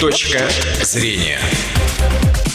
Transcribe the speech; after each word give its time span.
Точка 0.00 0.48
зрения. 0.82 1.38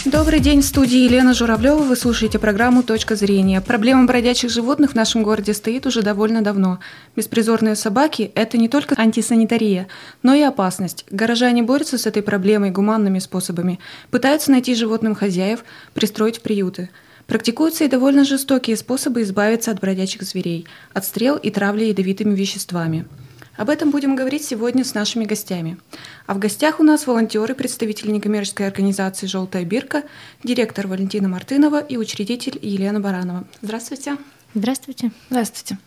Добрый 0.04 0.40
день, 0.40 0.62
в 0.62 0.66
студии 0.66 0.98
Елена 0.98 1.36
Журавлева. 1.36 1.84
Вы 1.84 1.96
слушаете 1.96 2.40
программу 2.40 2.82
«Точка 2.82 3.16
зрения». 3.16 3.62
Проблема 3.62 4.08
бродячих 4.08 4.50
животных 4.50 4.94
в 4.94 4.96
нашем 4.96 5.22
городе 5.22 5.54
стоит 5.54 5.86
уже 5.86 6.02
довольно 6.02 6.42
давно. 6.42 6.80
Беспризорные 7.16 7.76
собаки– 7.76 8.32
это 8.36 8.58
не 8.58 8.68
только 8.68 9.00
антисанитария, 9.00 9.88
но 10.24 10.34
и 10.34 10.42
опасность. 10.42 11.06
Горожане 11.12 11.62
борются 11.62 12.00
с 12.00 12.08
этой 12.08 12.24
проблемой 12.24 12.72
гуманными 12.72 13.20
способами, 13.20 13.80
пытаются 14.10 14.50
найти 14.50 14.74
животным 14.74 15.14
хозяев, 15.14 15.66
пристроить 15.94 16.40
в 16.40 16.42
приюты. 16.42 16.90
Практикуются 17.28 17.84
и 17.84 17.90
довольно 17.90 18.26
жестокие 18.26 18.76
способы 18.76 19.22
избавиться 19.22 19.70
от 19.70 19.80
бродячих 19.80 20.24
зверей– 20.24 20.66
отстрел 20.94 21.36
и 21.36 21.52
травля 21.52 21.90
ядовитыми 21.90 22.34
веществами– 22.34 23.06
об 23.58 23.70
этом 23.70 23.92
будем 23.92 24.16
говорить 24.16 24.44
сегодня 24.44 24.84
с 24.84 24.94
нашими 24.94 25.26
гостями. 25.26 25.78
А 26.26 26.34
в 26.34 26.40
гостях 26.40 26.80
у 26.80 26.84
нас 26.84 27.08
волонтеры, 27.08 27.56
представители 27.56 28.12
некоммерческой 28.12 28.68
организации 28.68 29.28
«Желтая 29.28 29.64
бирка», 29.64 30.04
директор 30.44 30.88
Валентина 30.88 31.28
Мартынова 31.28 31.80
и 31.80 31.98
учредитель 31.98 32.60
Елена 32.62 33.00
Баранова. 33.00 33.46
Здравствуйте. 33.62 34.18
Здравствуйте. 34.54 35.12
Здравствуйте. 35.30 35.78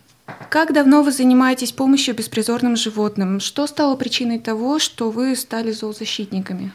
Как 0.51 0.73
давно 0.73 1.03
вы 1.03 1.13
занимаетесь 1.13 1.73
помощью 1.73 2.15
беспризорным 2.15 2.77
животным? 2.77 3.41
Что 3.41 3.67
стало 3.67 3.97
причиной 3.97 4.39
того, 4.39 4.79
что 4.79 5.11
вы 5.11 5.35
стали 5.37 5.73
зоозащитниками? 5.73 6.73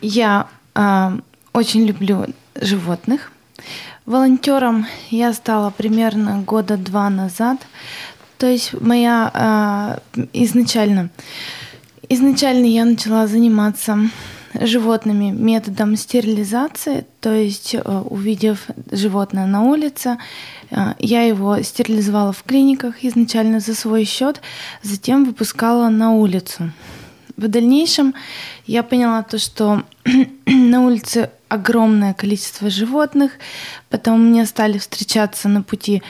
Я 0.00 0.48
э, 0.74 1.10
очень 1.52 1.86
люблю 1.86 2.26
животных. 2.60 3.30
Волонтером 4.04 4.86
я 5.10 5.32
стала 5.32 5.70
примерно 5.70 6.42
года 6.42 6.76
два 6.76 7.10
назад. 7.10 7.58
То 8.38 8.46
есть 8.46 8.72
моя 8.80 9.98
э, 10.14 10.26
изначально, 10.32 11.10
изначально 12.08 12.66
я 12.66 12.84
начала 12.84 13.26
заниматься 13.26 13.98
животными 14.54 15.30
методом 15.30 15.96
стерилизации, 15.96 17.04
то 17.20 17.32
есть 17.32 17.74
э, 17.74 17.80
увидев 17.80 18.66
животное 18.90 19.46
на 19.46 19.64
улице, 19.64 20.18
э, 20.70 20.94
я 21.00 21.22
его 21.22 21.60
стерилизовала 21.62 22.32
в 22.32 22.44
клиниках 22.44 23.04
изначально 23.04 23.60
за 23.60 23.74
свой 23.74 24.04
счет, 24.04 24.40
затем 24.82 25.24
выпускала 25.24 25.88
на 25.88 26.12
улицу. 26.12 26.70
В 27.36 27.48
дальнейшем 27.48 28.14
я 28.66 28.82
поняла 28.82 29.22
то, 29.22 29.38
что 29.38 29.82
на 30.46 30.84
улице 30.84 31.30
огромное 31.48 32.14
количество 32.14 32.70
животных. 32.70 33.32
Потом 33.90 34.30
мне 34.30 34.46
стали 34.46 34.78
встречаться 34.78 35.48
на 35.48 35.62
пути 35.62 36.02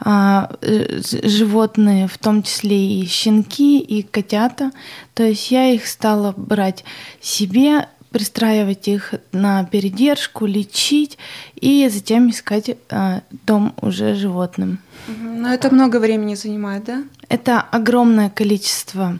а, 0.00 0.50
животные, 0.62 2.08
в 2.08 2.18
том 2.18 2.42
числе 2.42 3.00
и 3.00 3.06
щенки, 3.06 3.78
и 3.78 4.02
котята. 4.02 4.70
То 5.14 5.22
есть 5.22 5.50
я 5.50 5.70
их 5.70 5.86
стала 5.86 6.32
брать 6.36 6.84
себе, 7.20 7.88
пристраивать 8.10 8.88
их 8.88 9.14
на 9.32 9.64
передержку, 9.64 10.46
лечить 10.46 11.18
и 11.54 11.88
затем 11.92 12.30
искать 12.30 12.76
а, 12.90 13.20
дом 13.46 13.74
уже 13.80 14.14
животным. 14.14 14.78
Но 15.06 15.52
это 15.52 15.72
много 15.72 15.98
времени 15.98 16.34
занимает, 16.34 16.84
да? 16.84 17.04
Это 17.28 17.60
огромное 17.60 18.30
количество 18.30 19.18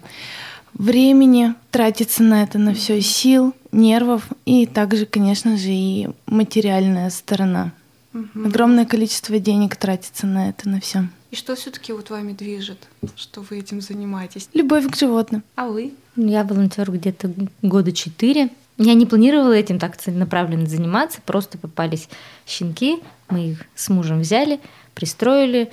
времени 0.72 1.54
тратится 1.70 2.22
на 2.22 2.42
это, 2.42 2.58
на 2.58 2.74
все 2.74 3.00
сил, 3.00 3.54
нервов 3.76 4.28
и 4.44 4.66
также, 4.66 5.06
конечно 5.06 5.56
же, 5.56 5.68
и 5.70 6.08
материальная 6.26 7.10
сторона. 7.10 7.72
Угу. 8.14 8.46
Огромное 8.46 8.86
количество 8.86 9.38
денег 9.38 9.76
тратится 9.76 10.26
на 10.26 10.48
это, 10.48 10.68
на 10.68 10.80
все. 10.80 11.08
И 11.30 11.36
что 11.36 11.54
все-таки 11.54 11.92
вот 11.92 12.10
вами 12.10 12.32
движет, 12.32 12.78
что 13.14 13.42
вы 13.42 13.58
этим 13.58 13.80
занимаетесь? 13.80 14.48
Любовь 14.54 14.88
к 14.90 14.96
животным. 14.96 15.42
А 15.54 15.68
вы? 15.68 15.92
Я 16.16 16.44
волонтер 16.44 16.90
где-то 16.90 17.30
года 17.62 17.92
четыре. 17.92 18.50
Я 18.78 18.94
не 18.94 19.06
планировала 19.06 19.52
этим 19.52 19.78
так 19.78 19.96
целенаправленно 19.96 20.66
заниматься, 20.66 21.20
просто 21.24 21.56
попались 21.56 22.08
щенки, 22.46 22.98
мы 23.30 23.52
их 23.52 23.64
с 23.74 23.88
мужем 23.88 24.20
взяли, 24.20 24.60
пристроили, 24.94 25.70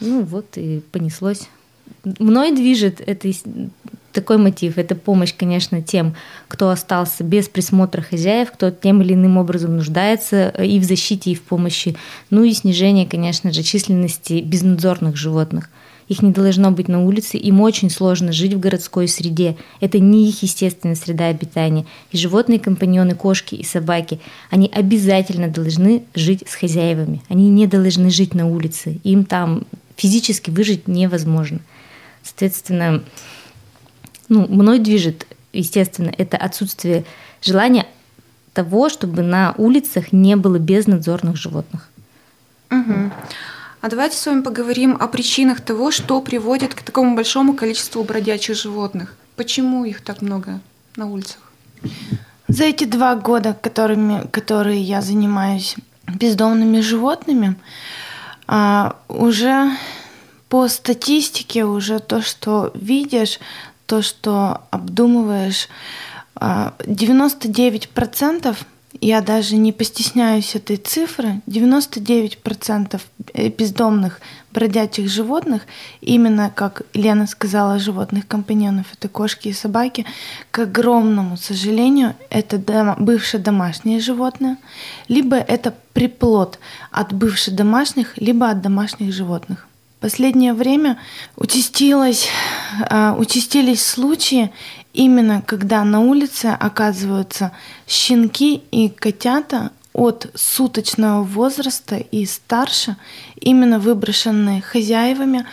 ну 0.00 0.22
вот 0.22 0.56
и 0.56 0.80
понеслось. 0.92 1.48
Мной 2.18 2.52
движет 2.52 3.00
это 3.04 3.28
такой 4.16 4.38
мотив. 4.38 4.78
Это 4.78 4.94
помощь, 4.94 5.34
конечно, 5.36 5.82
тем, 5.82 6.14
кто 6.48 6.70
остался 6.70 7.22
без 7.22 7.48
присмотра 7.48 8.00
хозяев, 8.00 8.50
кто 8.50 8.70
тем 8.70 9.02
или 9.02 9.12
иным 9.12 9.36
образом 9.36 9.76
нуждается 9.76 10.52
э, 10.56 10.66
и 10.66 10.80
в 10.80 10.84
защите, 10.84 11.30
и 11.30 11.34
в 11.34 11.42
помощи. 11.42 11.96
Ну 12.30 12.42
и 12.42 12.52
снижение, 12.52 13.06
конечно 13.06 13.52
же, 13.52 13.62
численности 13.62 14.40
безнадзорных 14.40 15.16
животных. 15.16 15.68
Их 16.08 16.22
не 16.22 16.30
должно 16.30 16.70
быть 16.70 16.88
на 16.88 17.04
улице, 17.04 17.36
им 17.36 17.60
очень 17.60 17.90
сложно 17.90 18.32
жить 18.32 18.54
в 18.54 18.60
городской 18.60 19.08
среде. 19.08 19.56
Это 19.80 19.98
не 19.98 20.28
их 20.28 20.42
естественная 20.42 20.94
среда 20.94 21.26
обитания. 21.26 21.84
И 22.12 22.16
животные 22.16 22.60
компаньоны, 22.60 23.14
кошки 23.14 23.56
и 23.56 23.64
собаки, 23.64 24.20
они 24.50 24.70
обязательно 24.72 25.48
должны 25.48 26.04
жить 26.14 26.44
с 26.46 26.54
хозяевами. 26.54 27.22
Они 27.28 27.50
не 27.50 27.66
должны 27.66 28.10
жить 28.10 28.34
на 28.34 28.46
улице. 28.46 29.00
Им 29.02 29.24
там 29.24 29.64
физически 29.96 30.50
выжить 30.50 30.86
невозможно. 30.86 31.60
Соответственно, 32.26 33.04
ну, 34.28 34.48
мной 34.48 34.80
движет, 34.80 35.26
естественно, 35.52 36.12
это 36.18 36.36
отсутствие 36.36 37.04
желания 37.40 37.86
того, 38.52 38.88
чтобы 38.88 39.22
на 39.22 39.54
улицах 39.58 40.12
не 40.12 40.34
было 40.34 40.58
безнадзорных 40.58 41.36
животных. 41.36 41.88
Угу. 42.70 43.12
А 43.80 43.88
давайте 43.88 44.16
с 44.16 44.26
вами 44.26 44.40
поговорим 44.40 44.96
о 44.98 45.06
причинах 45.06 45.60
того, 45.60 45.92
что 45.92 46.20
приводит 46.20 46.74
к 46.74 46.82
такому 46.82 47.14
большому 47.14 47.54
количеству 47.54 48.02
бродячих 48.02 48.56
животных. 48.56 49.14
Почему 49.36 49.84
их 49.84 50.00
так 50.00 50.20
много 50.20 50.60
на 50.96 51.06
улицах? 51.06 51.38
За 52.48 52.64
эти 52.64 52.84
два 52.84 53.14
года, 53.14 53.56
которыми, 53.60 54.26
которые 54.32 54.80
я 54.80 55.00
занимаюсь 55.00 55.76
бездомными 56.08 56.80
животными, 56.80 57.56
а, 58.48 58.96
уже 59.08 59.70
по 60.48 60.68
статистике, 60.68 61.64
уже 61.64 61.98
то, 61.98 62.22
что 62.22 62.70
видишь, 62.74 63.40
то, 63.86 64.02
что 64.02 64.62
обдумываешь. 64.70 65.68
99% 66.36 68.48
а, 68.48 68.54
я 69.00 69.20
даже 69.20 69.56
не 69.56 69.72
постесняюсь 69.72 70.54
этой 70.54 70.76
цифры, 70.76 71.40
99% 71.46 73.00
бездомных 73.58 74.20
бродячих 74.52 75.08
животных, 75.08 75.62
именно, 76.00 76.50
как 76.54 76.82
Лена 76.94 77.26
сказала, 77.26 77.78
животных 77.78 78.26
компаньонов, 78.26 78.86
это 78.94 79.08
кошки 79.08 79.48
и 79.48 79.52
собаки, 79.52 80.06
к 80.50 80.60
огромному 80.60 81.36
сожалению, 81.36 82.14
это 82.30 82.58
дома, 82.58 82.96
бывшее 82.98 83.42
домашнее 83.42 84.00
животное, 84.00 84.56
либо 85.08 85.36
это 85.36 85.74
приплод 85.92 86.58
от 86.90 87.12
бывших 87.12 87.54
домашних, 87.54 88.16
либо 88.16 88.48
от 88.48 88.62
домашних 88.62 89.12
животных 89.12 89.66
последнее 90.00 90.54
время 90.54 90.98
участилось, 91.36 92.28
а, 92.88 93.14
участились 93.18 93.84
случаи, 93.84 94.52
именно 94.92 95.42
когда 95.42 95.84
на 95.84 96.00
улице 96.00 96.46
оказываются 96.46 97.52
щенки 97.86 98.62
и 98.70 98.88
котята 98.88 99.70
от 99.92 100.30
суточного 100.34 101.22
возраста 101.22 101.96
и 101.96 102.26
старше, 102.26 102.96
именно 103.40 103.78
выброшенные 103.78 104.60
хозяевами 104.60 105.46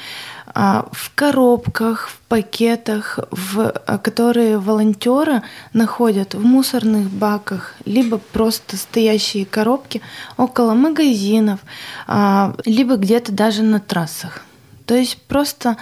в 0.54 1.12
коробках, 1.16 2.10
в 2.10 2.20
пакетах, 2.28 3.20
в, 3.32 3.60
а, 3.60 3.98
которые 3.98 4.60
волонтеры 4.60 5.42
находят 5.74 6.36
в 6.36 6.46
мусорных 6.46 7.10
баках, 7.10 7.74
либо 7.86 8.20
просто 8.20 8.78
стоящие 8.78 9.46
коробки 9.46 10.02
около 10.38 10.74
магазинов, 10.76 11.60
а, 12.08 12.54
либо 12.66 12.98
где-то 12.98 13.32
даже 13.32 13.64
на 13.64 13.80
трассах. 13.80 14.42
То 14.86 14.96
есть 14.96 15.22
просто 15.24 15.78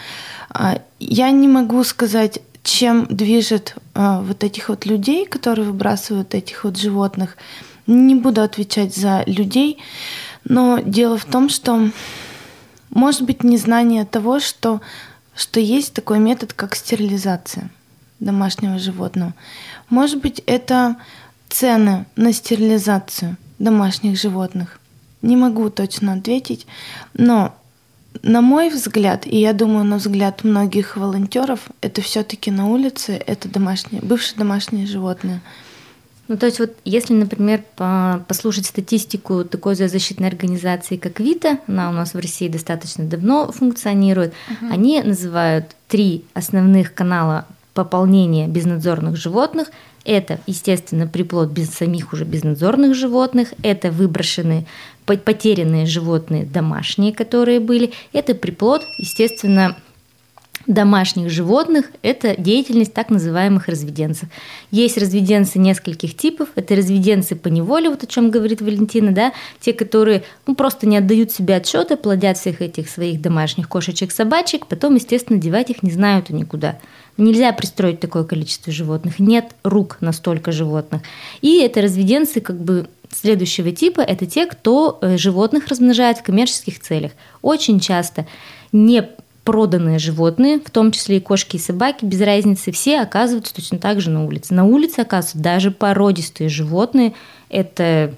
я 0.99 1.31
не 1.31 1.47
могу 1.47 1.83
сказать, 1.83 2.39
чем 2.63 3.07
движет 3.07 3.75
вот 3.95 4.43
этих 4.43 4.69
вот 4.69 4.85
людей, 4.85 5.25
которые 5.25 5.65
выбрасывают 5.65 6.35
этих 6.35 6.63
вот 6.65 6.77
животных. 6.77 7.35
Не 7.87 8.13
буду 8.13 8.41
отвечать 8.41 8.95
за 8.95 9.23
людей, 9.25 9.79
но 10.43 10.79
дело 10.79 11.17
в 11.17 11.25
том, 11.25 11.49
что 11.49 11.89
может 12.91 13.23
быть, 13.23 13.43
незнание 13.43 14.05
того, 14.05 14.39
что, 14.39 14.81
что 15.35 15.59
есть 15.59 15.93
такой 15.93 16.19
метод, 16.19 16.53
как 16.53 16.75
стерилизация 16.75 17.69
домашнего 18.19 18.77
животного. 18.77 19.33
Может 19.89 20.21
быть, 20.21 20.41
это 20.45 20.97
цены 21.49 22.05
на 22.15 22.33
стерилизацию 22.33 23.37
домашних 23.59 24.19
животных. 24.19 24.79
Не 25.21 25.35
могу 25.35 25.69
точно 25.69 26.13
ответить, 26.13 26.67
но 27.13 27.55
на 28.23 28.41
мой 28.41 28.69
взгляд, 28.69 29.25
и 29.25 29.37
я 29.37 29.53
думаю, 29.53 29.85
на 29.85 29.97
взгляд 29.97 30.43
многих 30.43 30.97
волонтеров, 30.97 31.61
это 31.81 32.01
все-таки 32.01 32.51
на 32.51 32.67
улице, 32.67 33.13
это 33.25 33.47
домашние, 33.47 34.01
бывшие 34.01 34.37
домашние 34.37 34.85
животные. 34.85 35.41
Ну, 36.31 36.37
то 36.37 36.45
есть 36.45 36.59
вот 36.59 36.71
если, 36.85 37.13
например, 37.13 37.61
послушать 37.75 38.65
статистику 38.65 39.43
такой 39.43 39.75
защитной 39.75 40.29
организации, 40.29 40.95
как 40.95 41.19
ВИТА, 41.19 41.57
она 41.67 41.89
у 41.89 41.91
нас 41.91 42.13
в 42.13 42.17
России 42.17 42.47
достаточно 42.47 43.03
давно 43.03 43.51
функционирует, 43.51 44.33
угу. 44.49 44.71
они 44.71 45.01
называют 45.01 45.75
три 45.89 46.23
основных 46.33 46.93
канала 46.93 47.47
пополнение 47.73 48.47
безнадзорных 48.47 49.17
животных, 49.17 49.71
это, 50.05 50.39
естественно, 50.47 51.05
приплод 51.05 51.49
без 51.49 51.69
самих 51.69 52.13
уже 52.13 52.23
безнадзорных 52.23 52.95
животных, 52.95 53.49
это 53.61 53.91
выброшенные, 53.91 54.65
потерянные 55.05 55.85
животные 55.85 56.45
домашние, 56.45 57.11
которые 57.11 57.59
были, 57.59 57.91
это 58.13 58.35
приплод, 58.35 58.83
естественно, 58.97 59.75
домашних 60.67 61.29
животных– 61.29 61.91
это 62.01 62.35
деятельность 62.39 62.93
так 62.93 63.09
называемых 63.09 63.67
разведенцев. 63.67 64.29
Есть 64.69 64.97
разведенцы 64.97 65.59
нескольких 65.59 66.15
типов. 66.15 66.49
Это 66.55 66.75
разведенцы 66.75 67.35
по 67.35 67.47
неволе, 67.47 67.89
вот 67.89 68.03
о 68.03 68.07
чем 68.07 68.31
говорит 68.31 68.61
Валентина, 68.61 69.11
да, 69.11 69.33
те, 69.59 69.73
которые 69.73 70.23
ну, 70.45 70.55
просто 70.55 70.87
не 70.87 70.97
отдают 70.97 71.31
себе 71.31 71.55
отчета, 71.55 71.97
плодят 71.97 72.37
всех 72.37 72.61
этих 72.61 72.89
своих 72.89 73.21
домашних 73.21 73.67
кошечек, 73.67 74.11
собачек, 74.11 74.67
потом, 74.67 74.95
естественно, 74.95 75.39
девать 75.39 75.69
их 75.69 75.83
не 75.83 75.91
знают 75.91 76.29
никуда. 76.29 76.77
Нельзя 77.17 77.51
пристроить 77.51 77.99
такое 77.99 78.23
количество 78.23 78.71
животных, 78.71 79.19
нет 79.19 79.51
рук 79.63 79.97
на 80.01 80.11
столько 80.11 80.51
животных. 80.51 81.01
И 81.41 81.59
это 81.59 81.81
разведенцы 81.81 82.39
как 82.39 82.59
бы 82.59 82.87
следующего 83.13 83.71
типа, 83.71 84.01
это 84.01 84.25
те, 84.25 84.45
кто 84.45 84.97
э, 85.01 85.17
животных 85.17 85.67
размножает 85.67 86.19
в 86.19 86.23
коммерческих 86.23 86.79
целях. 86.79 87.11
Очень 87.41 87.79
часто 87.79 88.25
не 88.71 89.09
проданные 89.43 89.99
животные, 89.99 90.59
в 90.59 90.69
том 90.69 90.91
числе 90.91 91.17
и 91.17 91.19
кошки 91.19 91.55
и 91.55 91.59
собаки, 91.59 92.05
без 92.05 92.21
разницы, 92.21 92.71
все 92.71 93.01
оказываются 93.01 93.53
точно 93.53 93.79
так 93.79 93.99
же 94.01 94.09
на 94.09 94.25
улице. 94.25 94.53
На 94.53 94.65
улице 94.65 94.99
оказываются 94.99 95.39
даже 95.39 95.71
породистые 95.71 96.49
животные. 96.49 97.13
Это, 97.49 98.13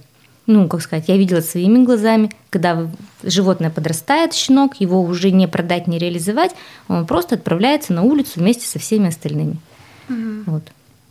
ну, 0.46 0.68
как 0.68 0.82
сказать, 0.82 1.06
я 1.08 1.18
видела 1.18 1.42
своими 1.42 1.84
глазами, 1.84 2.32
когда 2.50 2.90
животное 3.24 3.70
подрастает, 3.70 4.34
щенок, 4.34 4.82
его 4.82 5.02
уже 5.02 5.32
не 5.32 5.48
продать, 5.48 5.88
не 5.88 5.98
реализовать, 5.98 6.52
он 6.88 7.06
просто 7.06 7.36
отправляется 7.36 7.94
на 7.94 8.04
улицу 8.04 8.40
вместе 8.40 8.68
со 8.68 8.80
всеми 8.80 9.08
остальными. 9.08 9.58
Угу. 10.10 10.44
Вот. 10.46 10.64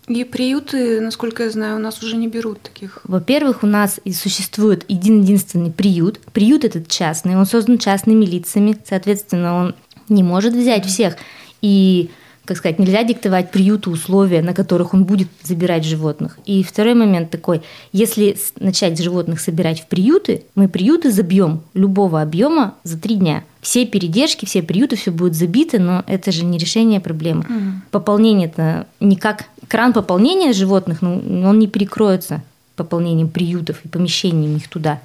И 0.08 0.24
приюты, 0.24 1.00
насколько 1.00 1.44
я 1.44 1.50
знаю, 1.50 1.76
у 1.76 1.78
нас 1.78 2.02
уже 2.02 2.16
не 2.16 2.26
берут 2.26 2.60
таких. 2.60 2.98
Во-первых, 3.04 3.62
у 3.62 3.66
нас 3.66 4.00
и 4.04 4.12
существует 4.12 4.84
один-единственный 4.90 5.70
приют. 5.70 6.18
Приют 6.32 6.64
этот 6.64 6.88
частный, 6.88 7.36
он 7.36 7.46
создан 7.46 7.78
частными 7.78 8.24
лицами, 8.24 8.76
соответственно, 8.84 9.54
он 9.54 9.74
не 10.12 10.22
может 10.22 10.54
взять 10.54 10.86
всех. 10.86 11.16
И, 11.60 12.10
как 12.44 12.56
сказать, 12.56 12.78
нельзя 12.78 13.02
диктовать 13.04 13.50
приюту 13.50 13.90
условия, 13.90 14.42
на 14.42 14.54
которых 14.54 14.94
он 14.94 15.04
будет 15.04 15.28
забирать 15.42 15.84
животных. 15.84 16.38
И 16.44 16.62
второй 16.62 16.94
момент 16.94 17.30
такой, 17.30 17.62
если 17.92 18.36
начать 18.58 19.00
животных 19.00 19.40
собирать 19.40 19.80
в 19.80 19.86
приюты, 19.86 20.42
мы 20.54 20.68
приюты 20.68 21.10
забьем 21.10 21.62
любого 21.74 22.20
объема 22.20 22.74
за 22.84 22.98
три 22.98 23.16
дня. 23.16 23.44
Все 23.60 23.86
передержки, 23.86 24.44
все 24.44 24.62
приюты, 24.62 24.96
все 24.96 25.12
будет 25.12 25.34
забито, 25.34 25.78
но 25.78 26.02
это 26.06 26.32
же 26.32 26.44
не 26.44 26.58
решение 26.58 27.00
проблемы. 27.00 27.40
Угу. 27.42 27.72
Пополнение 27.92 28.48
это 28.48 28.86
никак 28.98 29.44
кран 29.68 29.92
пополнения 29.92 30.52
животных, 30.52 31.00
ну, 31.00 31.22
он 31.44 31.58
не 31.58 31.66
перекроется 31.66 32.42
пополнением 32.76 33.28
приютов 33.28 33.78
и 33.84 33.88
помещением 33.88 34.56
их 34.56 34.68
туда. 34.68 35.00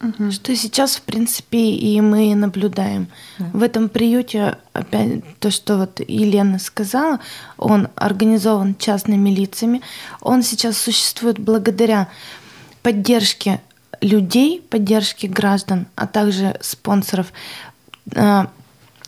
Угу. 0.00 0.30
Что 0.30 0.54
сейчас, 0.54 0.96
в 0.96 1.02
принципе, 1.02 1.70
и 1.70 2.00
мы 2.02 2.34
наблюдаем. 2.34 3.08
Да. 3.38 3.46
В 3.54 3.62
этом 3.62 3.88
приюте, 3.88 4.58
опять 4.74 5.38
то, 5.38 5.50
что 5.50 5.78
вот 5.78 6.00
Елена 6.06 6.58
сказала, 6.58 7.20
он 7.56 7.88
организован 7.94 8.76
частными 8.76 9.30
лицами. 9.30 9.80
Он 10.20 10.42
сейчас 10.42 10.76
существует 10.76 11.38
благодаря 11.38 12.08
поддержке 12.82 13.62
людей, 14.02 14.60
поддержке 14.60 15.28
граждан, 15.28 15.86
а 15.94 16.06
также 16.06 16.58
спонсоров. 16.60 17.32
А, 18.14 18.50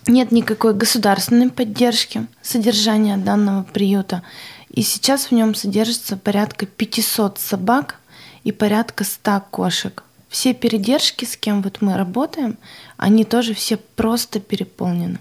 нет 0.06 0.32
никакой 0.32 0.72
государственной 0.72 1.50
поддержки 1.50 2.26
содержания 2.40 3.18
данного 3.18 3.62
приюта. 3.62 4.22
И 4.70 4.80
сейчас 4.80 5.26
в 5.26 5.32
нем 5.32 5.54
содержится 5.54 6.16
порядка 6.16 6.64
500 6.64 7.38
собак 7.38 7.96
и 8.42 8.52
порядка 8.52 9.04
100 9.04 9.42
кошек 9.50 10.02
все 10.28 10.54
передержки, 10.54 11.24
с 11.24 11.36
кем 11.36 11.62
вот 11.62 11.78
мы 11.80 11.96
работаем, 11.96 12.58
они 12.96 13.24
тоже 13.24 13.54
все 13.54 13.76
просто 13.76 14.40
переполнены. 14.40 15.18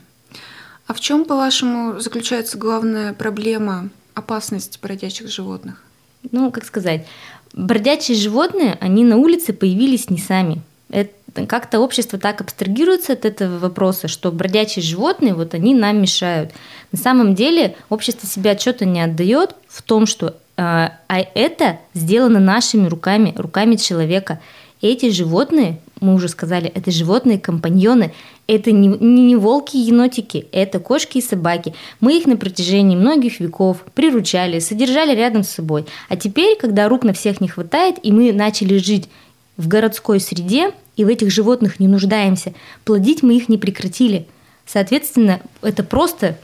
А 0.85 0.93
в 0.93 0.99
чем, 0.99 1.25
по-вашему, 1.25 1.99
заключается 1.99 2.57
главная 2.57 3.13
проблема, 3.13 3.89
опасность 4.13 4.79
бродячих 4.81 5.29
животных? 5.29 5.83
Ну, 6.31 6.51
как 6.51 6.65
сказать, 6.65 7.05
бродячие 7.53 8.17
животные, 8.17 8.77
они 8.79 9.03
на 9.03 9.17
улице 9.17 9.53
появились 9.53 10.09
не 10.09 10.17
сами. 10.17 10.61
Это 10.89 11.45
как-то 11.45 11.79
общество 11.79 12.17
так 12.17 12.39
абстрагируется 12.41 13.13
от 13.13 13.25
этого 13.25 13.59
вопроса, 13.59 14.07
что 14.07 14.31
бродячие 14.31 14.83
животные, 14.83 15.33
вот 15.33 15.53
они 15.53 15.75
нам 15.75 16.01
мешают. 16.01 16.51
На 16.91 16.97
самом 16.97 17.35
деле 17.35 17.75
общество 17.89 18.27
себе 18.27 18.51
отчета 18.51 18.85
не 18.85 19.01
отдает 19.01 19.55
в 19.67 19.81
том, 19.81 20.05
что 20.05 20.37
а, 20.55 20.93
а 21.07 21.19
это 21.19 21.79
сделано 21.93 22.39
нашими 22.39 22.87
руками, 22.87 23.33
руками 23.37 23.75
человека. 23.75 24.39
Эти 24.81 25.09
животные, 25.09 25.79
мы 25.99 26.13
уже 26.13 26.27
сказали, 26.27 26.67
это 26.67 26.91
животные-компаньоны, 26.91 28.13
это 28.45 28.71
не, 28.71 28.87
не, 28.87 29.35
волки 29.35 29.75
и 29.75 29.79
енотики, 29.79 30.47
это 30.51 30.79
кошки 30.79 31.17
и 31.17 31.21
собаки. 31.21 31.73
Мы 31.99 32.17
их 32.17 32.27
на 32.27 32.37
протяжении 32.37 32.95
многих 32.95 33.39
веков 33.39 33.83
приручали, 33.95 34.59
содержали 34.59 35.15
рядом 35.15 35.43
с 35.43 35.49
собой. 35.49 35.85
А 36.09 36.15
теперь, 36.15 36.57
когда 36.57 36.87
рук 36.87 37.03
на 37.03 37.13
всех 37.13 37.41
не 37.41 37.47
хватает, 37.47 37.95
и 38.03 38.11
мы 38.11 38.31
начали 38.31 38.77
жить 38.77 39.09
в 39.57 39.67
городской 39.67 40.19
среде, 40.19 40.71
и 40.95 41.03
в 41.03 41.07
этих 41.07 41.31
животных 41.31 41.79
не 41.79 41.87
нуждаемся, 41.87 42.53
плодить 42.85 43.23
мы 43.23 43.35
их 43.37 43.49
не 43.49 43.57
прекратили. 43.57 44.27
Соответственно, 44.65 45.39
это 45.61 45.83
просто, 45.83 46.37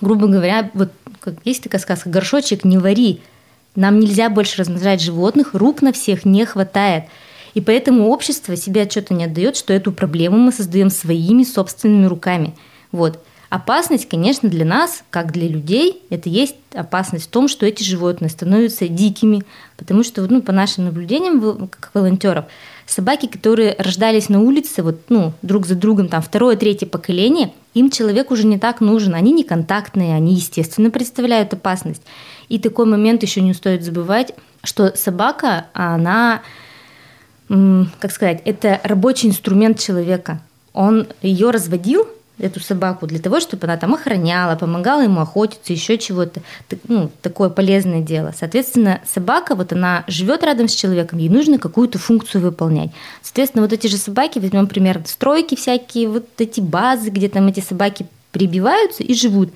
грубо 0.00 0.28
говоря, 0.28 0.70
вот 0.74 0.92
как 1.20 1.34
есть 1.44 1.62
такая 1.62 1.80
сказка, 1.80 2.08
горшочек 2.08 2.64
не 2.64 2.78
вари. 2.78 3.20
Нам 3.74 3.98
нельзя 3.98 4.30
больше 4.30 4.58
размножать 4.58 5.00
животных, 5.00 5.54
рук 5.54 5.82
на 5.82 5.92
всех 5.92 6.24
не 6.24 6.44
хватает. 6.44 7.04
И 7.54 7.60
поэтому 7.60 8.08
общество 8.08 8.56
себе 8.56 8.82
отчета 8.82 9.14
не 9.14 9.24
отдает, 9.24 9.56
что 9.56 9.72
эту 9.72 9.92
проблему 9.92 10.36
мы 10.38 10.52
создаем 10.52 10.90
своими 10.90 11.44
собственными 11.44 12.06
руками. 12.06 12.54
Вот. 12.92 13.18
Опасность, 13.50 14.06
конечно, 14.06 14.50
для 14.50 14.66
нас, 14.66 15.02
как 15.08 15.32
для 15.32 15.48
людей, 15.48 16.02
это 16.10 16.28
есть 16.28 16.56
опасность 16.74 17.26
в 17.26 17.30
том, 17.30 17.48
что 17.48 17.64
эти 17.64 17.82
животные 17.82 18.28
становятся 18.28 18.88
дикими, 18.88 19.42
потому 19.78 20.02
что, 20.02 20.26
ну, 20.26 20.42
по 20.42 20.52
нашим 20.52 20.84
наблюдениям, 20.84 21.68
как 21.68 21.90
волонтеров, 21.94 22.44
собаки, 22.84 23.24
которые 23.26 23.74
рождались 23.78 24.28
на 24.28 24.42
улице, 24.42 24.82
вот, 24.82 25.00
ну, 25.08 25.32
друг 25.40 25.66
за 25.66 25.76
другом, 25.76 26.08
там, 26.08 26.20
второе, 26.20 26.56
третье 26.56 26.86
поколение, 26.86 27.54
им 27.72 27.90
человек 27.90 28.30
уже 28.30 28.46
не 28.46 28.58
так 28.58 28.82
нужен, 28.82 29.14
они 29.14 29.32
не 29.32 29.44
контактные, 29.44 30.14
они, 30.14 30.34
естественно, 30.34 30.90
представляют 30.90 31.54
опасность. 31.54 32.02
И 32.50 32.58
такой 32.58 32.84
момент 32.84 33.22
еще 33.22 33.40
не 33.40 33.54
стоит 33.54 33.82
забывать, 33.82 34.34
что 34.62 34.94
собака, 34.94 35.68
она 35.72 36.42
как 37.48 38.12
сказать, 38.12 38.42
это 38.44 38.80
рабочий 38.84 39.28
инструмент 39.28 39.78
человека. 39.78 40.40
Он 40.72 41.08
ее 41.22 41.50
разводил, 41.50 42.06
эту 42.38 42.60
собаку, 42.60 43.06
для 43.06 43.18
того, 43.18 43.40
чтобы 43.40 43.64
она 43.64 43.76
там 43.76 43.94
охраняла, 43.94 44.56
помогала 44.56 45.02
ему 45.02 45.20
охотиться, 45.20 45.72
еще 45.72 45.98
чего-то, 45.98 46.40
ну, 46.86 47.10
такое 47.20 47.48
полезное 47.48 48.00
дело. 48.00 48.32
Соответственно, 48.36 49.00
собака, 49.06 49.54
вот 49.54 49.72
она 49.72 50.04
живет 50.06 50.44
рядом 50.44 50.68
с 50.68 50.74
человеком, 50.74 51.18
ей 51.18 51.28
нужно 51.28 51.58
какую-то 51.58 51.98
функцию 51.98 52.42
выполнять. 52.42 52.90
Соответственно, 53.22 53.62
вот 53.62 53.72
эти 53.72 53.86
же 53.88 53.96
собаки, 53.96 54.38
возьмем 54.38 54.66
пример, 54.66 55.02
стройки 55.06 55.56
всякие, 55.56 56.08
вот 56.08 56.26
эти 56.38 56.60
базы, 56.60 57.10
где 57.10 57.28
там 57.28 57.48
эти 57.48 57.60
собаки 57.60 58.06
прибиваются 58.30 59.02
и 59.02 59.14
живут. 59.14 59.52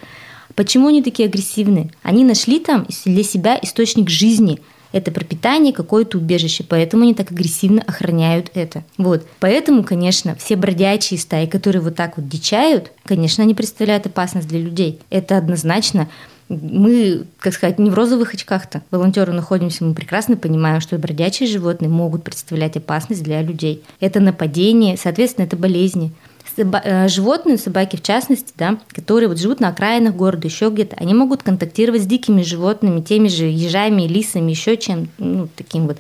Почему 0.54 0.88
они 0.88 1.02
такие 1.02 1.28
агрессивные? 1.28 1.90
Они 2.02 2.24
нашли 2.24 2.58
там 2.58 2.86
для 3.04 3.22
себя 3.22 3.58
источник 3.62 4.10
жизни– 4.10 4.60
это 4.92 5.10
пропитание, 5.10 5.72
какое-то 5.72 6.18
убежище, 6.18 6.64
поэтому 6.68 7.02
они 7.02 7.14
так 7.14 7.30
агрессивно 7.30 7.82
охраняют 7.82 8.50
это. 8.54 8.84
Вот. 8.98 9.26
Поэтому, 9.40 9.84
конечно, 9.84 10.34
все 10.36 10.56
бродячие 10.56 11.18
стаи, 11.18 11.46
которые 11.46 11.82
вот 11.82 11.96
так 11.96 12.16
вот 12.16 12.28
дичают, 12.28 12.92
конечно, 13.04 13.42
они 13.42 13.54
представляют 13.54 14.06
опасность 14.06 14.48
для 14.48 14.60
людей. 14.60 15.00
Это 15.10 15.36
однозначно 15.36 16.08
мы, 16.48 17.24
как 17.38 17.54
сказать, 17.54 17.78
не 17.78 17.90
в 17.90 17.94
розовых 17.94 18.34
очках-то. 18.34 18.82
Волонтеры 18.90 19.32
находимся, 19.32 19.84
мы 19.84 19.94
прекрасно 19.94 20.36
понимаем, 20.36 20.80
что 20.80 20.98
бродячие 20.98 21.48
животные 21.48 21.88
могут 21.88 22.24
представлять 22.24 22.76
опасность 22.76 23.22
для 23.22 23.40
людей. 23.40 23.82
Это 24.00 24.20
нападение, 24.20 24.96
соответственно, 24.96 25.46
это 25.46 25.56
болезни. 25.56 26.12
Э, 26.56 27.08
животные, 27.08 27.56
собаки 27.56 27.96
в 27.96 28.02
частности, 28.02 28.52
да, 28.56 28.78
которые 28.88 29.28
вот 29.28 29.38
живут 29.38 29.60
на 29.60 29.68
окраинах 29.68 30.14
города, 30.14 30.46
еще 30.46 30.68
где-то, 30.70 30.96
они 30.96 31.14
могут 31.14 31.42
контактировать 31.42 32.02
с 32.02 32.06
дикими 32.06 32.42
животными, 32.42 33.00
теми 33.00 33.28
же 33.28 33.44
ежами, 33.44 34.02
лисами, 34.02 34.50
еще 34.50 34.76
чем, 34.76 35.08
ну, 35.18 35.48
таким 35.56 35.86
вот. 35.86 35.98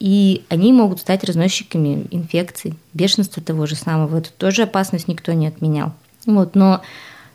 И 0.00 0.44
они 0.48 0.72
могут 0.72 1.00
стать 1.00 1.24
разносчиками 1.24 2.06
инфекций, 2.10 2.74
бешенства 2.92 3.42
того 3.42 3.66
же 3.66 3.76
самого. 3.76 4.18
Это 4.18 4.32
тоже 4.32 4.62
опасность 4.62 5.08
никто 5.08 5.32
не 5.32 5.46
отменял. 5.46 5.92
Вот, 6.26 6.54
но 6.54 6.82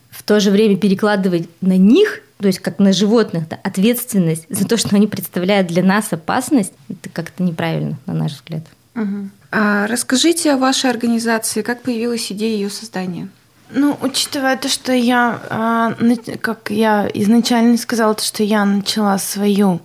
в 0.09 0.23
то 0.23 0.39
же 0.39 0.51
время 0.51 0.75
перекладывать 0.77 1.47
на 1.61 1.77
них, 1.77 2.21
то 2.39 2.47
есть 2.47 2.59
как 2.59 2.79
на 2.79 2.91
животных, 2.91 3.47
да, 3.47 3.57
ответственность 3.63 4.45
за 4.49 4.67
то, 4.67 4.77
что 4.77 4.95
они 4.95 5.07
представляют 5.07 5.67
для 5.67 5.83
нас 5.83 6.11
опасность, 6.11 6.73
это 6.89 7.09
как-то 7.09 7.43
неправильно, 7.43 7.97
на 8.05 8.13
наш 8.13 8.33
взгляд. 8.33 8.63
Угу. 8.95 9.29
А 9.51 9.87
расскажите 9.87 10.53
о 10.53 10.57
вашей 10.57 10.89
организации, 10.89 11.61
как 11.61 11.81
появилась 11.81 12.31
идея 12.31 12.55
ее 12.55 12.69
создания? 12.69 13.29
Ну, 13.71 13.97
учитывая 14.01 14.57
то, 14.57 14.67
что 14.67 14.93
я, 14.93 15.41
а, 15.49 15.93
как 16.41 16.71
я 16.71 17.09
изначально 17.13 17.77
сказала, 17.77 18.15
то, 18.15 18.23
что 18.23 18.43
я 18.43 18.65
начала 18.65 19.17
свою 19.17 19.79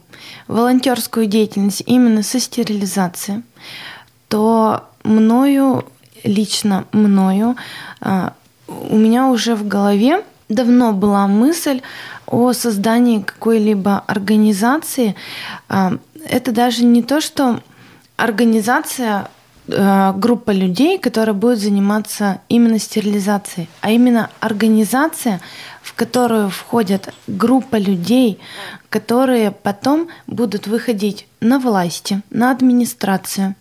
волонтерскую 0.49 1.27
деятельность 1.27 1.83
именно 1.87 2.23
со 2.23 2.41
стерилизации, 2.41 3.43
то 4.29 4.89
мною, 5.03 5.85
лично 6.25 6.87
мною, 6.93 7.57
а, 8.01 8.35
у 8.69 8.97
меня 8.97 9.29
уже 9.29 9.55
в 9.55 9.67
голове 9.69 10.25
давно 10.49 10.93
была 10.93 11.27
мысль 11.27 11.81
о 12.27 12.53
создании 12.53 13.21
какой-либо 13.21 14.03
организации. 14.07 15.15
Это 15.69 16.53
даже 16.53 16.85
не 16.85 17.03
то, 17.03 17.21
что 17.21 17.61
организация 18.17 19.29
группа 19.67 20.51
людей, 20.51 20.99
которая 20.99 21.35
будет 21.35 21.59
заниматься 21.59 22.41
именно 22.49 22.79
стерилизацией, 22.79 23.69
а 23.81 23.91
именно 23.91 24.29
организация, 24.41 25.41
в 25.83 25.95
которую 25.95 26.51
входят 26.51 27.15
группа 27.27 27.77
людей, 27.77 28.39
которые 28.91 29.51
потом 29.51 30.09
будут 30.27 30.67
выходить 30.67 31.27
на 31.41 31.59
власти, 31.59 32.21
на 32.31 32.51
администрацию, 32.51 33.55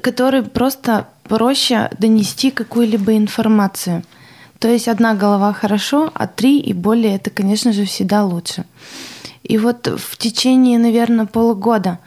которые 0.00 0.44
просто 0.44 1.08
проще 1.24 1.90
донести 1.98 2.50
какую-либо 2.50 3.16
информацию. 3.16 4.04
То 4.60 4.68
есть 4.68 4.88
одна 4.88 5.14
голова 5.14 5.52
хорошо, 5.52 6.10
а 6.14 6.26
три 6.26 6.60
и 6.60 6.72
более 6.72 7.16
это, 7.16 7.30
конечно 7.30 7.72
же, 7.72 7.84
всегда 7.84 8.24
лучше. 8.24 8.64
И 9.42 9.58
вот 9.58 9.86
в 9.86 10.16
течение, 10.16 10.78
наверное, 10.78 11.26
полугода 11.26 11.98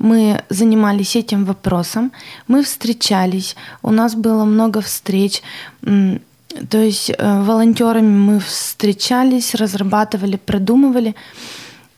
мы 0.00 0.42
занимались 0.48 1.14
этим 1.14 1.44
вопросом, 1.44 2.10
мы 2.48 2.62
встречались, 2.64 3.54
у 3.82 3.90
нас 3.90 4.14
было 4.14 4.44
много 4.44 4.80
встреч, 4.80 5.42
то 5.82 6.78
есть 6.78 7.10
э, 7.10 7.42
волонтерами 7.42 8.18
мы 8.18 8.40
встречались, 8.40 9.54
разрабатывали, 9.54 10.36
продумывали. 10.36 11.14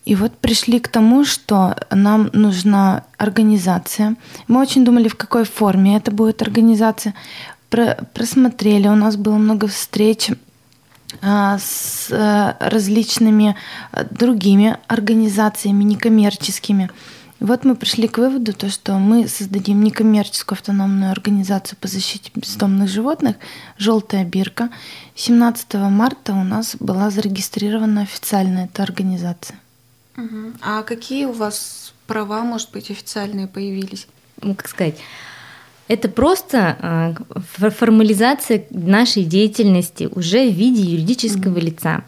И 0.04 0.14
вот 0.16 0.32
пришли 0.32 0.80
к 0.80 0.88
тому, 0.88 1.24
что 1.24 1.76
нам 1.90 2.28
нужна 2.32 3.04
организация. 3.18 4.16
Мы 4.48 4.60
очень 4.60 4.84
думали, 4.84 5.08
в 5.08 5.16
какой 5.16 5.44
форме 5.44 5.96
это 5.96 6.10
будет 6.10 6.42
организация. 6.42 7.14
Про, 7.70 7.96
просмотрели, 8.12 8.88
у 8.88 8.96
нас 8.96 9.16
было 9.16 9.36
много 9.36 9.68
встреч 9.68 10.30
а, 11.22 11.56
с 11.58 12.08
а, 12.10 12.56
различными 12.60 13.54
а, 13.92 14.04
другими 14.04 14.76
организациями 14.88 15.84
некоммерческими. 15.84 16.90
И 17.42 17.44
вот 17.44 17.64
мы 17.64 17.74
пришли 17.74 18.06
к 18.06 18.18
выводу, 18.18 18.52
то, 18.52 18.70
что 18.70 18.92
мы 18.92 19.26
создадим 19.26 19.82
некоммерческую 19.82 20.56
автономную 20.56 21.10
организацию 21.10 21.76
по 21.80 21.88
защите 21.88 22.30
бездомных 22.36 22.88
животных 22.88 23.34
«Желтая 23.78 24.24
бирка». 24.24 24.70
17 25.16 25.74
марта 25.74 26.34
у 26.34 26.44
нас 26.44 26.76
была 26.78 27.10
зарегистрирована 27.10 28.02
официально 28.02 28.66
эта 28.66 28.84
организация. 28.84 29.58
Угу. 30.16 30.52
А 30.60 30.84
какие 30.84 31.24
у 31.24 31.32
вас 31.32 31.92
права, 32.06 32.44
может 32.44 32.70
быть, 32.70 32.92
официальные 32.92 33.48
появились? 33.48 34.06
Ну, 34.40 34.54
как 34.54 34.68
сказать, 34.68 34.98
это 35.88 36.08
просто 36.08 36.76
а, 36.78 37.14
формализация 37.70 38.66
нашей 38.70 39.24
деятельности 39.24 40.08
уже 40.14 40.48
в 40.48 40.54
виде 40.54 40.82
юридического 40.82 41.58
mm 41.58 41.60
лица. 41.60 42.04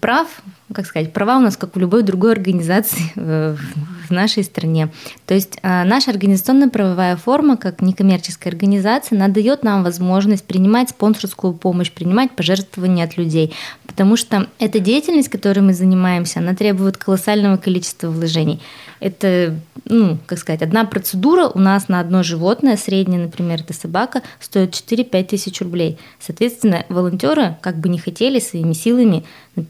Прав, 0.00 0.42
как 0.72 0.86
сказать, 0.86 1.12
права 1.12 1.36
у 1.36 1.40
нас, 1.40 1.56
как 1.56 1.76
у 1.76 1.80
любой 1.80 2.02
другой 2.02 2.32
организации 2.32 3.12
в 3.16 4.10
нашей 4.10 4.44
стране. 4.44 4.90
То 5.26 5.34
есть 5.34 5.58
а, 5.62 5.84
наша 5.84 6.10
организационно-правовая 6.10 7.16
форма, 7.16 7.56
как 7.56 7.82
некоммерческая 7.82 8.52
организация, 8.52 9.16
она 9.16 9.28
дает 9.28 9.62
нам 9.62 9.82
возможность 9.82 10.44
принимать 10.44 10.90
спонсорскую 10.90 11.52
помощь, 11.54 11.90
принимать 11.90 12.30
пожертвования 12.32 13.04
от 13.04 13.16
людей, 13.16 13.52
потому 13.86 14.16
что 14.16 14.48
эта 14.58 14.78
деятельность, 14.80 15.28
которой 15.28 15.60
мы 15.60 15.74
занимаемся, 15.74 16.40
она 16.40 16.54
требует 16.54 16.96
колоссального 16.96 17.56
количества 17.56 18.08
вложений. 18.08 18.60
Это, 19.00 19.54
ну, 19.84 20.18
как 20.26 20.38
сказать, 20.38 20.62
одна 20.62 20.84
процедура 20.84 21.48
у 21.48 21.58
нас 21.58 21.88
на 21.88 22.00
одно 22.00 22.22
животное, 22.22 22.76
средняя, 22.76 23.22
например, 23.22 23.60
это 23.60 23.74
собака, 23.74 24.22
стоит 24.40 24.70
4-5 24.70 25.24
тысяч 25.24 25.60
рублей. 25.60 25.98
Соответственно, 26.18 26.86
волонтеры, 26.88 27.58
как 27.60 27.76
бы 27.76 27.88
не 27.88 27.98
хотели, 27.98 28.38
своими 28.38 28.72
силами 28.72 29.24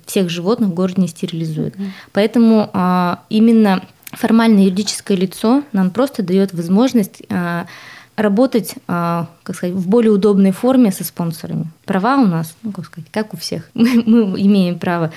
всех 0.06 0.30
животных 0.30 0.70
в 0.70 0.74
городе 0.84 1.02
не 1.02 1.08
стерилизуют. 1.08 1.74
Mm-hmm. 1.74 1.90
Поэтому 2.12 2.70
а, 2.72 3.20
именно 3.28 3.82
формальное 4.12 4.64
юридическое 4.64 5.16
лицо 5.16 5.62
нам 5.72 5.90
просто 5.90 6.22
дает 6.22 6.52
возможность 6.52 7.22
а, 7.28 7.66
работать, 8.16 8.74
а, 8.86 9.28
как 9.42 9.56
сказать, 9.56 9.74
в 9.74 9.88
более 9.88 10.12
удобной 10.12 10.52
форме 10.52 10.92
со 10.92 11.04
спонсорами. 11.04 11.66
Права 11.84 12.16
у 12.16 12.26
нас, 12.26 12.54
ну, 12.62 12.70
как 12.72 12.86
сказать, 12.86 13.10
как 13.10 13.34
у 13.34 13.36
всех. 13.36 13.68
Мы, 13.74 14.02
мы 14.06 14.40
имеем 14.40 14.78
право 14.78 15.12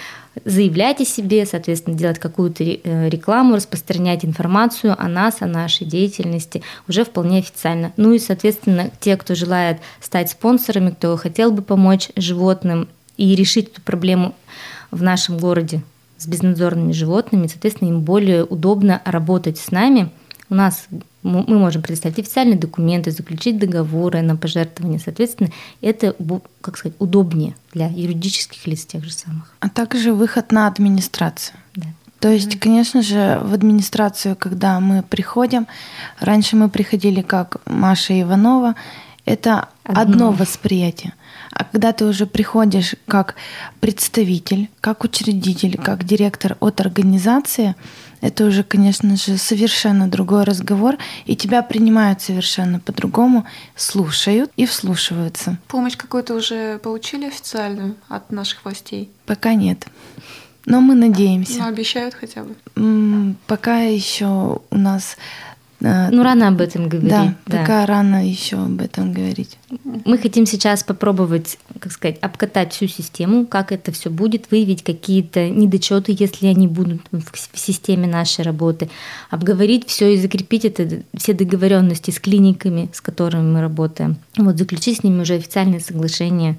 заявлять 0.46 1.02
о 1.02 1.06
себе, 1.06 1.46
соответственно, 1.46 1.98
делать 1.98 2.20
какую-то 2.20 2.64
э, 2.64 3.10
рекламу, 3.10 3.56
распространять 3.56 4.24
информацию 4.24 4.96
о 4.98 5.08
нас, 5.08 5.38
о 5.42 5.48
нашей 5.48 5.86
деятельности 5.86 6.62
уже 6.88 7.06
вполне 7.06 7.40
официально. 7.40 7.92
Ну 7.98 8.14
и, 8.14 8.20
соответственно, 8.20 8.92
те, 9.00 9.18
кто 9.18 9.36
желает 9.36 9.80
стать 10.00 10.30
спонсорами, 10.30 10.92
кто 10.92 11.18
хотел 11.18 11.52
бы 11.52 11.62
помочь 11.62 12.10
животным 12.16 12.88
и 13.18 13.36
решить 13.36 13.72
эту 13.72 13.82
проблему 13.82 14.36
в 14.92 15.02
нашем 15.02 15.38
городе 15.38 15.82
с 16.18 16.28
безнадзорными 16.28 16.92
животными, 16.92 17.48
соответственно, 17.48 17.90
им 17.90 18.02
более 18.02 18.44
удобно 18.44 19.02
работать 19.06 19.58
с 19.58 19.72
нами. 19.72 20.10
У 20.50 20.56
нас 20.56 20.88
мы 21.24 21.44
можем 21.60 21.82
предоставить 21.82 22.20
официальные 22.20 22.58
документы, 22.58 23.12
заключить 23.12 23.60
договоры 23.60 24.22
на 24.22 24.36
пожертвование. 24.36 25.00
Соответственно, 25.00 25.50
это, 25.82 26.16
как 26.62 26.78
сказать, 26.78 26.96
удобнее 27.00 27.56
для 27.74 27.88
юридических 27.88 28.66
лиц 28.66 28.86
тех 28.86 29.04
же 29.04 29.12
самых. 29.12 29.54
А 29.60 29.70
также 29.70 30.14
выход 30.14 30.52
на 30.52 30.68
администрацию. 30.68 31.58
Да. 31.76 31.88
То 32.20 32.30
есть, 32.30 32.60
конечно 32.60 33.02
же, 33.02 33.40
в 33.44 33.54
администрацию, 33.54 34.36
когда 34.36 34.80
мы 34.80 35.04
приходим, 35.04 35.68
раньше 36.20 36.56
мы 36.56 36.70
приходили 36.70 37.22
как 37.22 37.58
Маша 37.66 38.20
Иванова, 38.20 38.76
это 39.26 39.68
одно, 39.84 40.02
одно 40.02 40.32
восприятие. 40.32 41.14
А 41.58 41.64
когда 41.64 41.92
ты 41.92 42.06
уже 42.06 42.28
приходишь 42.28 42.94
как 43.08 43.34
представитель, 43.80 44.70
как 44.80 45.04
учредитель, 45.04 45.76
как 45.76 46.04
директор 46.04 46.56
от 46.60 46.80
организации, 46.82 47.74
это 48.22 48.46
уже, 48.46 48.64
конечно 48.64 49.18
же, 49.18 49.38
совершенно 49.38 50.08
другой 50.08 50.44
разговор, 50.44 50.98
и 51.26 51.36
тебя 51.36 51.64
принимают 51.64 52.22
совершенно 52.22 52.80
по-другому, 52.80 53.48
слушают 53.76 54.52
и 54.56 54.68
вслушиваются. 54.68 55.58
Помощь 55.68 55.98
какую-то 55.98 56.36
уже 56.36 56.78
получили 56.78 57.26
официальную 57.26 57.96
от 58.08 58.32
наших 58.32 58.64
властей? 58.64 59.10
Пока 59.26 59.56
нет. 59.56 59.88
Но 60.68 60.80
мы 60.80 60.94
надеемся. 60.94 61.60
Но 61.60 61.68
обещают 61.68 62.14
хотя 62.14 62.44
бы? 62.44 63.36
Пока 63.48 63.80
еще 63.80 64.60
у 64.70 64.78
нас 64.78 65.18
ну, 65.80 66.24
рано 66.24 66.48
об 66.48 66.60
этом 66.60 66.90
говорить. 66.90 67.10
Да, 67.10 67.36
да, 67.46 67.60
пока 67.60 67.86
рано 67.86 68.28
еще 68.28 68.58
об 68.58 68.82
этом 68.82 69.14
говорить. 69.14 69.60
Мы 70.06 70.18
хотим 70.18 70.48
сейчас 70.48 70.84
попробовать, 70.84 71.60
как 71.80 71.92
сказать, 71.92 72.18
обкатать 72.22 72.74
всю 72.74 72.88
систему, 72.88 73.46
как 73.46 73.72
это 73.72 73.92
все 73.92 74.10
будет, 74.10 74.50
выявить 74.50 74.84
какие-то 74.84 75.50
недочеты, 75.50 76.16
если 76.18 76.48
они 76.48 76.68
будут 76.68 77.02
в 77.12 77.60
системе 77.60 78.08
нашей 78.08 78.44
работы, 78.44 78.90
обговорить 79.30 79.88
все 79.88 80.14
и 80.14 80.18
закрепить 80.18 80.66
это, 80.66 81.04
все 81.16 81.34
договоренности 81.34 82.10
с 82.10 82.20
клиниками, 82.20 82.90
с 82.92 83.00
которыми 83.00 83.52
мы 83.52 83.62
работаем. 83.62 84.18
Вот 84.36 84.58
заключить 84.58 85.00
с 85.00 85.04
ними 85.04 85.22
уже 85.22 85.36
официальное 85.36 85.80
соглашение, 85.80 86.58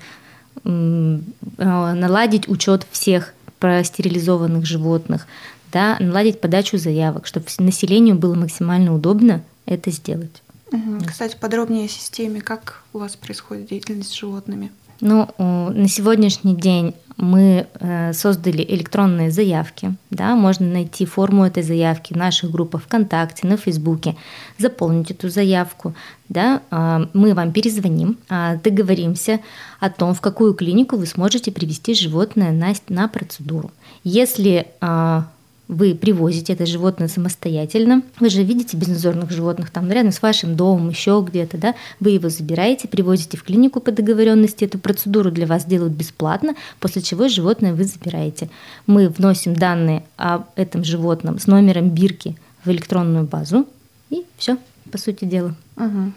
э, 0.64 1.18
наладить 1.56 2.48
учет 2.48 2.86
всех 2.92 3.34
простерилизованных 3.58 4.64
животных, 4.64 5.26
да, 5.72 5.96
наладить 6.00 6.40
подачу 6.40 6.78
заявок, 6.78 7.26
чтобы 7.26 7.46
населению 7.58 8.16
было 8.16 8.34
максимально 8.34 8.94
удобно 8.94 9.42
это 9.66 9.90
сделать. 9.90 10.42
Угу. 10.72 11.04
Кстати, 11.06 11.36
подробнее 11.40 11.86
о 11.86 11.88
системе, 11.88 12.40
как 12.40 12.82
у 12.92 12.98
вас 12.98 13.16
происходит 13.16 13.68
деятельность 13.68 14.10
с 14.10 14.14
животными? 14.14 14.70
Ну, 15.00 15.28
на 15.38 15.88
сегодняшний 15.88 16.56
день 16.56 16.94
мы 17.16 17.66
э, 17.80 18.12
создали 18.12 18.62
электронные 18.62 19.30
заявки. 19.30 19.94
Да, 20.10 20.34
можно 20.36 20.66
найти 20.66 21.04
форму 21.04 21.44
этой 21.44 21.62
заявки 21.62 22.12
в 22.12 22.16
наших 22.16 22.50
группах 22.50 22.82
ВКонтакте, 22.82 23.46
на 23.46 23.56
Фейсбуке, 23.56 24.16
заполнить 24.56 25.10
эту 25.10 25.28
заявку. 25.28 25.94
Да, 26.28 26.62
а, 26.70 27.08
мы 27.14 27.34
вам 27.34 27.52
перезвоним, 27.52 28.18
а, 28.28 28.56
договоримся 28.56 29.40
о 29.80 29.90
том, 29.90 30.14
в 30.14 30.20
какую 30.20 30.54
клинику 30.54 30.96
вы 30.96 31.06
сможете 31.06 31.50
привести 31.50 31.94
животное 31.94 32.52
на, 32.52 32.72
на 32.88 33.08
процедуру. 33.08 33.72
Если 34.04 34.68
а, 34.80 35.26
вы 35.68 35.94
привозите 35.94 36.54
это 36.54 36.66
животное 36.66 37.08
самостоятельно, 37.08 38.02
вы 38.18 38.30
же 38.30 38.42
видите 38.42 38.76
безнадзорных 38.76 39.30
животных 39.30 39.70
там 39.70 39.90
рядом 39.90 40.12
с 40.12 40.22
вашим 40.22 40.56
домом, 40.56 40.88
еще 40.88 41.24
где-то, 41.26 41.58
да, 41.58 41.74
вы 42.00 42.10
его 42.10 42.30
забираете, 42.30 42.88
привозите 42.88 43.36
в 43.36 43.44
клинику 43.44 43.80
по 43.80 43.92
договоренности, 43.92 44.64
эту 44.64 44.78
процедуру 44.78 45.30
для 45.30 45.46
вас 45.46 45.66
делают 45.66 45.92
бесплатно, 45.92 46.54
после 46.80 47.02
чего 47.02 47.28
животное 47.28 47.74
вы 47.74 47.84
забираете. 47.84 48.48
Мы 48.86 49.08
вносим 49.08 49.54
данные 49.54 50.04
об 50.16 50.46
этом 50.56 50.84
животном 50.84 51.38
с 51.38 51.46
номером 51.46 51.90
бирки 51.90 52.36
в 52.64 52.70
электронную 52.70 53.26
базу, 53.26 53.66
и 54.10 54.24
все, 54.38 54.56
по 54.90 54.96
сути 54.96 55.26
дела. 55.26 55.54
Угу. 55.76 56.12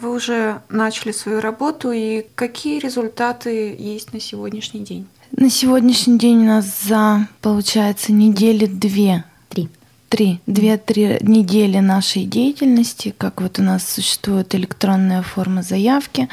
Вы 0.00 0.14
уже 0.14 0.60
начали 0.68 1.12
свою 1.12 1.40
работу, 1.40 1.90
и 1.90 2.26
какие 2.34 2.78
результаты 2.78 3.74
есть 3.76 4.12
на 4.12 4.20
сегодняшний 4.20 4.84
день? 4.84 5.06
На 5.38 5.50
сегодняшний 5.50 6.18
день 6.18 6.38
у 6.38 6.46
нас 6.46 6.84
за, 6.84 7.28
получается, 7.42 8.10
недели 8.10 8.64
две. 8.64 9.22
Три. 9.50 9.68
Три. 10.08 10.40
Две-три 10.46 11.18
недели 11.20 11.78
нашей 11.78 12.24
деятельности, 12.24 13.14
как 13.18 13.42
вот 13.42 13.58
у 13.58 13.62
нас 13.62 13.86
существует 13.86 14.54
электронная 14.54 15.20
форма 15.20 15.62
заявки. 15.62 16.30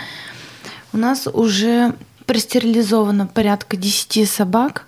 У 0.94 0.98
нас 0.98 1.28
уже 1.28 1.96
простерилизовано 2.26 3.28
порядка 3.28 3.76
10 3.76 4.30
собак 4.30 4.88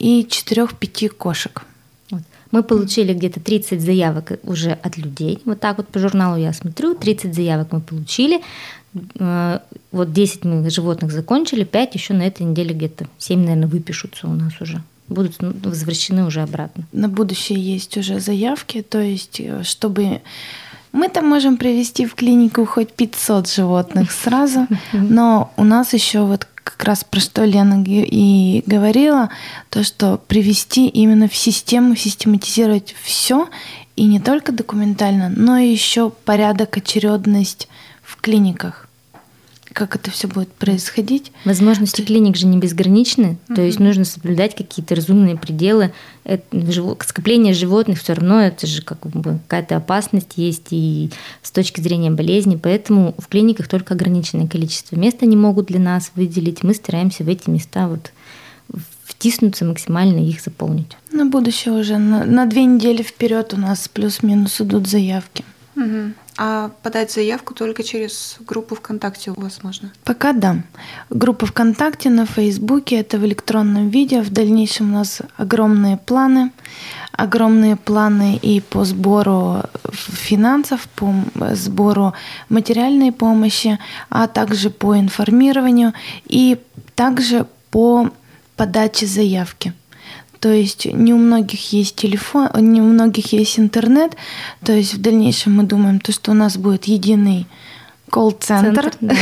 и 0.00 0.26
4-5 0.28 1.10
кошек. 1.10 1.64
Мы 2.50 2.64
получили 2.64 3.14
где-то 3.14 3.38
30 3.38 3.80
заявок 3.80 4.32
уже 4.42 4.72
от 4.72 4.96
людей. 4.96 5.40
Вот 5.44 5.60
так 5.60 5.76
вот 5.76 5.86
по 5.86 6.00
журналу 6.00 6.36
я 6.36 6.52
смотрю, 6.52 6.96
30 6.96 7.32
заявок 7.32 7.68
мы 7.70 7.80
получили. 7.80 8.40
Э, 9.18 9.60
вот 9.92 10.12
10 10.12 10.44
мы 10.44 10.70
животных 10.70 11.12
закончили, 11.12 11.64
5 11.64 11.94
еще 11.94 12.14
на 12.14 12.22
этой 12.22 12.42
неделе 12.42 12.74
где-то, 12.74 13.06
7, 13.18 13.40
наверное, 13.40 13.68
выпишутся 13.68 14.26
у 14.28 14.32
нас 14.32 14.60
уже 14.60 14.82
будут 15.08 15.36
возвращены 15.38 16.24
уже 16.24 16.40
обратно. 16.40 16.84
На 16.92 17.08
будущее 17.08 17.60
есть 17.60 17.96
уже 17.96 18.20
заявки, 18.20 18.82
то 18.82 19.00
есть 19.00 19.38
э, 19.38 19.62
чтобы 19.62 20.22
мы 20.92 21.08
там 21.08 21.28
можем 21.28 21.56
привести 21.56 22.06
в 22.06 22.14
клинику 22.14 22.64
хоть 22.64 22.92
500 22.92 23.50
животных 23.50 24.12
сразу, 24.12 24.66
но 24.92 25.52
у 25.56 25.64
нас 25.64 25.92
еще 25.92 26.20
вот 26.20 26.46
как 26.62 26.82
раз 26.84 27.04
про 27.04 27.20
что 27.20 27.44
Лена 27.44 27.84
и 27.86 28.62
говорила, 28.66 29.28
то, 29.68 29.84
что 29.84 30.18
привести 30.26 30.88
именно 30.88 31.28
в 31.28 31.36
систему, 31.36 31.94
систематизировать 31.94 32.94
все, 33.02 33.48
и 33.96 34.04
не 34.04 34.18
только 34.18 34.50
документально, 34.52 35.28
но 35.28 35.58
еще 35.58 36.10
порядок, 36.10 36.76
очередность 36.76 37.68
клиниках 38.24 38.88
как 39.74 39.96
это 39.96 40.10
все 40.10 40.28
будет 40.28 40.52
происходить. 40.52 41.32
Возможности 41.44 42.00
то... 42.00 42.06
клиник 42.06 42.36
же 42.36 42.46
не 42.46 42.58
безграничны, 42.58 43.38
угу. 43.48 43.56
то 43.56 43.62
есть 43.62 43.80
нужно 43.80 44.04
соблюдать 44.04 44.54
какие-то 44.54 44.94
разумные 44.94 45.36
пределы. 45.36 45.92
Это, 46.22 46.44
скопление 47.04 47.54
животных 47.54 47.98
все 47.98 48.12
равно 48.14 48.40
это 48.40 48.68
же 48.68 48.82
как 48.82 49.00
бы 49.00 49.40
какая-то 49.48 49.76
опасность 49.76 50.34
есть 50.36 50.68
и 50.70 51.10
с 51.42 51.50
точки 51.50 51.80
зрения 51.80 52.12
болезни, 52.12 52.54
поэтому 52.56 53.14
в 53.18 53.26
клиниках 53.26 53.66
только 53.66 53.94
ограниченное 53.94 54.46
количество 54.46 54.94
мест 54.94 55.18
они 55.22 55.36
могут 55.36 55.66
для 55.66 55.80
нас 55.80 56.12
выделить. 56.14 56.62
Мы 56.62 56.72
стараемся 56.74 57.24
в 57.24 57.28
эти 57.28 57.50
места 57.50 57.88
вот 57.88 58.12
втиснуться 59.04 59.64
максимально 59.64 60.20
их 60.20 60.40
заполнить. 60.40 60.96
На 61.10 61.26
будущее 61.26 61.74
уже 61.74 61.98
на, 61.98 62.24
на 62.24 62.46
две 62.46 62.64
недели 62.64 63.02
вперед 63.02 63.52
у 63.52 63.56
нас 63.56 63.88
плюс-минус 63.88 64.60
идут 64.60 64.86
заявки. 64.86 65.44
Угу. 65.76 66.12
А 66.36 66.70
подать 66.82 67.12
заявку 67.12 67.54
только 67.54 67.84
через 67.84 68.36
группу 68.40 68.74
ВКонтакте 68.74 69.30
у 69.30 69.40
вас 69.40 69.62
можно? 69.62 69.92
Пока 70.04 70.32
да. 70.32 70.56
Группа 71.10 71.46
ВКонтакте, 71.46 72.10
на 72.10 72.26
Фейсбуке, 72.26 72.96
это 72.96 73.18
в 73.18 73.24
электронном 73.24 73.88
виде. 73.88 74.20
В 74.20 74.30
дальнейшем 74.30 74.90
у 74.90 74.94
нас 74.98 75.22
огромные 75.36 75.96
планы. 75.96 76.50
Огромные 77.12 77.76
планы 77.76 78.36
и 78.42 78.60
по 78.60 78.84
сбору 78.84 79.62
финансов, 79.92 80.88
по 80.96 81.14
сбору 81.52 82.14
материальной 82.48 83.12
помощи, 83.12 83.78
а 84.08 84.26
также 84.26 84.70
по 84.70 84.98
информированию 84.98 85.92
и 86.24 86.58
также 86.96 87.46
по 87.70 88.10
подаче 88.56 89.06
заявки. 89.06 89.72
То 90.44 90.52
есть 90.52 90.84
не 90.84 91.14
у 91.14 91.16
многих 91.16 91.72
есть 91.72 91.96
телефон, 91.96 92.50
не 92.58 92.82
у 92.82 92.84
многих 92.84 93.32
есть 93.32 93.58
интернет. 93.58 94.14
То 94.62 94.74
есть 94.74 94.92
в 94.92 95.00
дальнейшем 95.00 95.54
мы 95.54 95.62
думаем, 95.62 96.00
то, 96.00 96.12
что 96.12 96.32
у 96.32 96.34
нас 96.34 96.58
будет 96.58 96.84
единый 96.84 97.46
колл-центр, 98.10 98.92
да. 99.00 99.14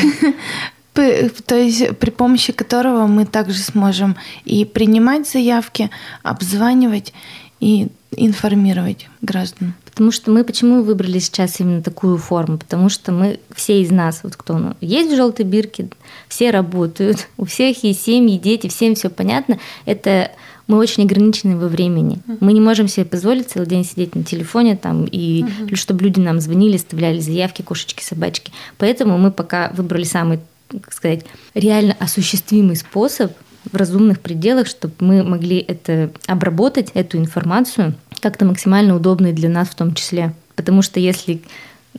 то 1.47 1.55
есть 1.55 1.97
при 1.99 2.11
помощи 2.11 2.53
которого 2.53 3.07
мы 3.07 3.25
также 3.25 3.61
сможем 3.61 4.17
и 4.45 4.65
принимать 4.65 5.29
заявки, 5.31 5.91
обзванивать 6.25 7.13
и 7.61 7.87
информировать 8.17 9.09
граждан. 9.21 9.75
Потому 9.85 10.11
что 10.11 10.33
мы 10.33 10.43
почему 10.43 10.83
выбрали 10.83 11.21
сейчас 11.21 11.61
именно 11.61 11.85
такую 11.85 12.19
форму? 12.19 12.59
Потому 12.59 12.89
что 12.89 13.13
мы 13.13 13.39
все 13.55 13.81
из 13.81 13.93
нас, 13.93 14.25
вот 14.25 14.35
кто 14.35 14.59
ну, 14.59 14.75
есть 14.81 15.13
в 15.13 15.15
желтой 15.15 15.45
бирке, 15.45 15.89
все 16.27 16.51
работают, 16.51 17.29
у 17.37 17.45
всех 17.45 17.85
есть 17.85 18.03
семьи, 18.03 18.39
дети, 18.39 18.67
всем 18.67 18.97
все 18.97 19.09
понятно. 19.09 19.61
Это 19.85 20.33
мы 20.67 20.79
очень 20.79 21.05
ограничены 21.05 21.57
во 21.57 21.69
времени. 21.69 22.19
Uh-huh. 22.27 22.39
Мы 22.41 22.53
не 22.53 22.61
можем 22.61 22.89
себе 22.89 23.05
позволить 23.05 23.51
целый 23.51 23.69
день 23.69 23.85
сидеть 23.85 24.15
на 24.15 24.25
телефоне 24.25 24.77
там 24.77 25.05
и 25.05 25.43
uh-huh. 25.43 25.75
чтобы 25.77 26.05
люди 26.05 26.21
нам 26.21 26.41
звонили, 26.41 26.77
оставляли 26.77 27.21
заявки, 27.21 27.63
кошечки, 27.63 28.03
собачки. 28.03 28.53
Поэтому 28.79 29.19
мы 29.19 29.31
пока 29.31 29.71
выбрали 29.75 30.05
самый, 30.05 30.41
как 30.69 30.93
сказать, 30.93 31.25
реально 31.55 31.97
осуществимый 31.99 32.77
способ 32.77 33.33
в 33.71 33.77
разумных 33.77 34.21
пределах, 34.21 34.67
чтобы 34.67 34.95
мы 35.01 35.23
могли 35.23 35.59
это 35.59 36.11
обработать, 36.27 36.91
эту 36.95 37.19
информацию 37.19 37.95
как-то 38.21 38.45
максимально 38.45 38.95
удобно 38.95 39.33
для 39.33 39.49
нас 39.49 39.69
в 39.69 39.75
том 39.75 39.95
числе. 39.95 40.33
Потому 40.55 40.83
что 40.83 41.01
если 41.01 41.43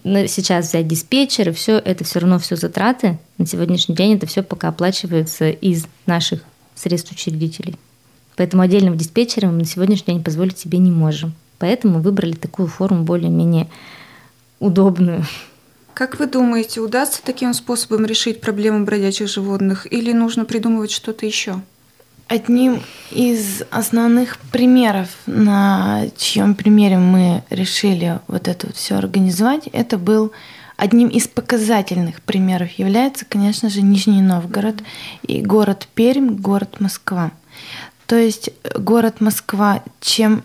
сейчас 0.03 0.69
взять 0.69 0.87
диспетчер, 0.87 1.49
и 1.49 1.51
все, 1.51 1.77
это 1.77 2.03
все 2.03 2.19
равно 2.19 2.39
все 2.39 2.55
затраты. 2.55 3.19
На 3.37 3.45
сегодняшний 3.45 3.95
день 3.95 4.15
это 4.15 4.25
все 4.25 4.41
пока 4.41 4.69
оплачивается 4.69 5.49
из 5.49 5.85
наших 6.05 6.41
средств 6.75 7.11
учредителей. 7.11 7.75
Поэтому 8.35 8.63
отдельного 8.63 8.95
диспетчера 8.97 9.47
мы 9.47 9.59
на 9.59 9.65
сегодняшний 9.65 10.13
день 10.13 10.23
позволить 10.23 10.57
себе 10.57 10.77
не 10.77 10.91
можем. 10.91 11.33
Поэтому 11.59 11.99
выбрали 11.99 12.33
такую 12.33 12.67
форму 12.67 13.03
более-менее 13.03 13.69
удобную. 14.59 15.25
Как 15.93 16.17
вы 16.19 16.25
думаете, 16.25 16.81
удастся 16.81 17.21
таким 17.23 17.53
способом 17.53 18.05
решить 18.05 18.41
проблему 18.41 18.83
бродячих 18.83 19.29
животных 19.29 19.91
или 19.91 20.11
нужно 20.11 20.45
придумывать 20.45 20.91
что-то 20.91 21.25
еще? 21.25 21.61
Одним 22.27 22.81
из 23.11 23.61
основных 23.69 24.39
примеров, 24.51 25.09
на 25.27 26.05
чьем 26.17 26.55
примере 26.55 26.97
мы 26.97 27.43
решили 27.51 28.19
вот 28.27 28.47
это 28.47 28.67
вот 28.67 28.75
все 28.75 28.95
организовать, 28.95 29.67
это 29.71 29.99
был 29.99 30.31
одним 30.77 31.09
из 31.09 31.27
показательных 31.27 32.21
примеров 32.21 32.71
является, 32.71 33.25
конечно 33.25 33.69
же, 33.69 33.81
Нижний 33.81 34.21
Новгород 34.21 34.81
и 35.21 35.41
город 35.41 35.87
Пермь, 35.93 36.29
город 36.29 36.79
Москва. 36.79 37.31
То 38.05 38.15
есть 38.15 38.49
город 38.75 39.21
Москва, 39.21 39.81
чем 40.01 40.43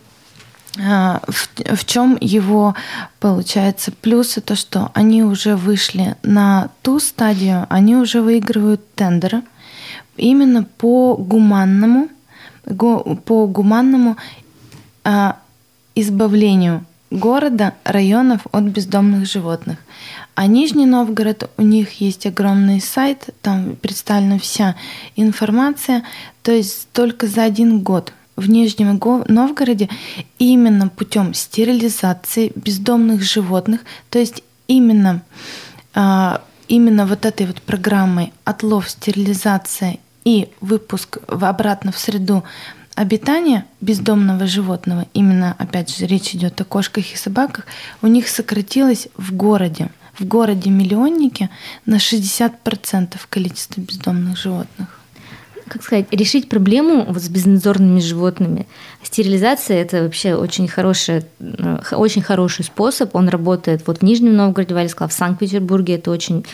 а, 0.81 1.21
в, 1.27 1.77
в 1.77 1.85
чем 1.85 2.17
его 2.21 2.75
получается 3.21 3.91
плюсы, 3.91 4.41
то 4.41 4.55
что 4.55 4.91
они 4.95 5.25
уже 5.25 5.57
вышли 5.57 6.17
на 6.23 6.69
ту 6.83 7.01
стадию, 7.01 7.67
они 7.69 7.97
уже 7.97 8.23
выигрывают 8.23 8.95
тендеры 8.95 9.43
именно 10.17 10.65
по 10.65 11.17
гуманному, 11.17 12.09
по 13.25 13.47
гуманному 13.47 14.17
а, 15.05 15.39
избавлению 15.95 16.85
города, 17.11 17.75
районов 17.85 18.43
от 18.53 18.65
бездомных 18.65 19.27
животных. 19.27 19.79
А 20.39 20.47
Нижний 20.47 20.87
Новгород, 20.87 21.51
у 21.57 21.63
них 21.63 22.01
есть 22.01 22.25
огромный 22.25 22.81
сайт, 22.81 23.31
там 23.43 23.75
представлена 23.75 24.39
вся 24.39 24.77
информация. 25.17 26.05
То 26.45 26.53
есть 26.53 26.87
только 26.93 27.27
за 27.27 27.43
один 27.43 27.81
год 27.81 28.13
в 28.37 28.49
Нижнем 28.49 29.01
Новгороде 29.27 29.89
именно 30.39 30.91
путем 30.91 31.35
стерилизации 31.35 32.53
бездомных 32.55 33.21
животных, 33.21 33.81
то 34.11 34.21
есть 34.21 34.45
именно, 34.69 35.23
а, 35.93 36.41
именно 36.69 37.05
вот 37.05 37.27
этой 37.27 37.45
вот 37.45 37.61
программой 37.61 38.33
отлов, 38.45 38.89
стерилизация 38.91 39.99
и 40.25 40.51
выпуск 40.61 41.19
обратно 41.27 41.91
в 41.91 41.99
среду 41.99 42.45
обитания 42.95 43.67
бездомного 43.81 44.47
животного, 44.47 45.07
именно, 45.15 45.57
опять 45.59 45.97
же, 45.97 46.07
речь 46.07 46.33
идет 46.37 46.61
о 46.61 46.65
кошках 46.65 47.13
и 47.13 47.17
собаках, 47.17 47.67
у 48.03 48.07
них 48.07 48.29
сократилось 48.29 49.09
в 49.17 49.35
городе, 49.35 49.89
в 50.19 50.25
городе-миллионнике 50.25 51.51
на 51.87 51.97
60% 51.97 53.17
количество 53.29 53.81
бездомных 53.81 54.37
животных 54.37 54.99
как 55.69 55.83
сказать, 55.83 56.07
решить 56.11 56.49
проблему 56.49 57.05
вот 57.07 57.23
с 57.23 57.29
безнадзорными 57.29 58.01
животными. 58.01 58.67
Стерилизация– 59.03 59.77
это 59.83 60.03
вообще 60.03 60.35
очень 60.35 60.67
хороший, 60.67 61.25
э, 61.41 61.79
очень 61.93 62.23
хороший 62.23 62.65
способ. 62.65 63.15
Он 63.15 63.29
работает 63.29 63.83
вот 63.87 63.99
в 63.99 64.03
Нижнем 64.03 64.35
Новгороде, 64.35 64.75
Валя 64.75 64.89
сказала, 64.89 65.11
в 65.11 65.13
Санкт-Петербурге 65.13 65.97
это 65.97 66.11
очень, 66.11 66.45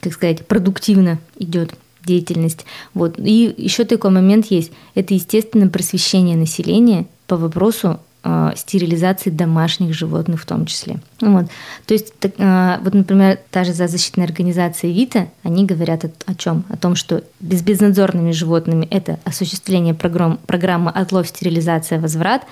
как 0.00 0.12
сказать, 0.12 0.46
продуктивно 0.46 1.18
идет 1.38 1.74
деятельность. 2.04 2.64
Вот. 2.94 3.18
И 3.18 3.54
еще 3.56 3.84
такой 3.84 4.10
момент 4.10 4.46
есть. 4.46 4.72
Это, 4.94 5.14
естественно, 5.14 5.68
просвещение 5.68 6.36
населения 6.36 7.06
по 7.26 7.36
вопросу 7.36 8.00
э, 8.26 8.52
стерилизации 8.56 9.30
домашних 9.30 9.94
животных 9.94 10.42
в 10.42 10.46
том 10.46 10.66
числе. 10.66 10.98
Вот. 11.20 11.46
То 11.86 11.94
есть, 11.94 12.18
так, 12.18 12.32
э, 12.36 12.78
вот, 12.82 12.94
например, 12.94 13.38
та 13.50 13.64
же 13.64 13.72
защитная 13.72 14.26
организация 14.26 14.90
ВИТА, 14.90 15.28
они 15.44 15.64
говорят 15.64 16.04
о, 16.04 16.10
о 16.26 16.34
чем? 16.34 16.64
О 16.68 16.76
том, 16.76 16.96
что 16.96 17.22
без 17.40 17.62
безнадзорными 17.62 18.32
животными 18.32 18.86
это 18.90 19.18
осуществление 19.24 19.94
программ, 19.94 20.38
программы 20.46 20.90
отлов, 20.90 21.28
стерилизация, 21.28 22.00
возврат. 22.00 22.42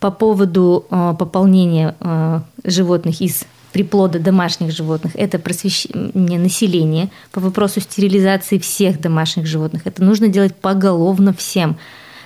По 0.00 0.10
поводу 0.10 0.84
э, 0.90 1.14
пополнения 1.16 1.94
э, 2.00 2.40
животных 2.64 3.20
из 3.20 3.44
приплода 3.72 4.18
домашних 4.18 4.72
животных– 4.72 5.12
это 5.16 5.38
просвещение 5.38 6.38
населения 6.38 7.08
по 7.30 7.40
вопросу 7.40 7.80
стерилизации 7.80 8.58
всех 8.58 9.00
домашних 9.00 9.46
животных. 9.46 9.82
Это 9.86 10.04
нужно 10.04 10.28
делать 10.28 10.54
поголовно 10.54 11.32
всем. 11.32 11.78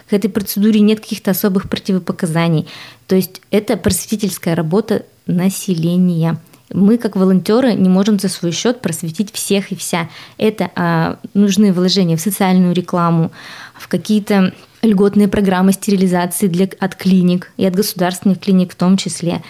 К 0.09 0.13
этой 0.13 0.31
процедуре 0.31 0.81
нет 0.81 1.01
каких-то 1.01 1.33
особых 1.33 1.69
противопоказаний. 1.69 2.67
То 3.07 3.17
есть 3.17 3.41
это 3.51 3.77
просветительская 3.77 4.55
работа 4.55 5.05
населения. 5.27 6.39
Мы, 6.73 6.99
как 6.99 7.17
волонтеры, 7.17 7.75
не 7.75 7.89
можем 7.89 8.19
за 8.19 8.29
свой 8.29 8.53
счет 8.53 8.81
просветить 8.81 9.33
всех 9.33 9.71
и 9.71 9.77
вся. 9.77 10.09
Это 10.37 10.71
а, 10.75 11.19
нужны 11.33 11.73
вложения 11.73 12.17
в 12.17 12.21
социальную 12.21 12.75
рекламу, 12.75 13.31
в 13.75 13.87
какие-то 13.89 14.53
льготные 14.83 15.29
программы 15.29 15.73
стерилизации 15.73 16.47
для, 16.47 16.69
от 16.79 16.95
клиник 16.95 17.53
и 17.57 17.65
от 17.65 17.75
государственных 17.75 18.41
клиник 18.41 18.73
в 18.73 18.77
том 18.77 18.97
числе. 18.97 19.43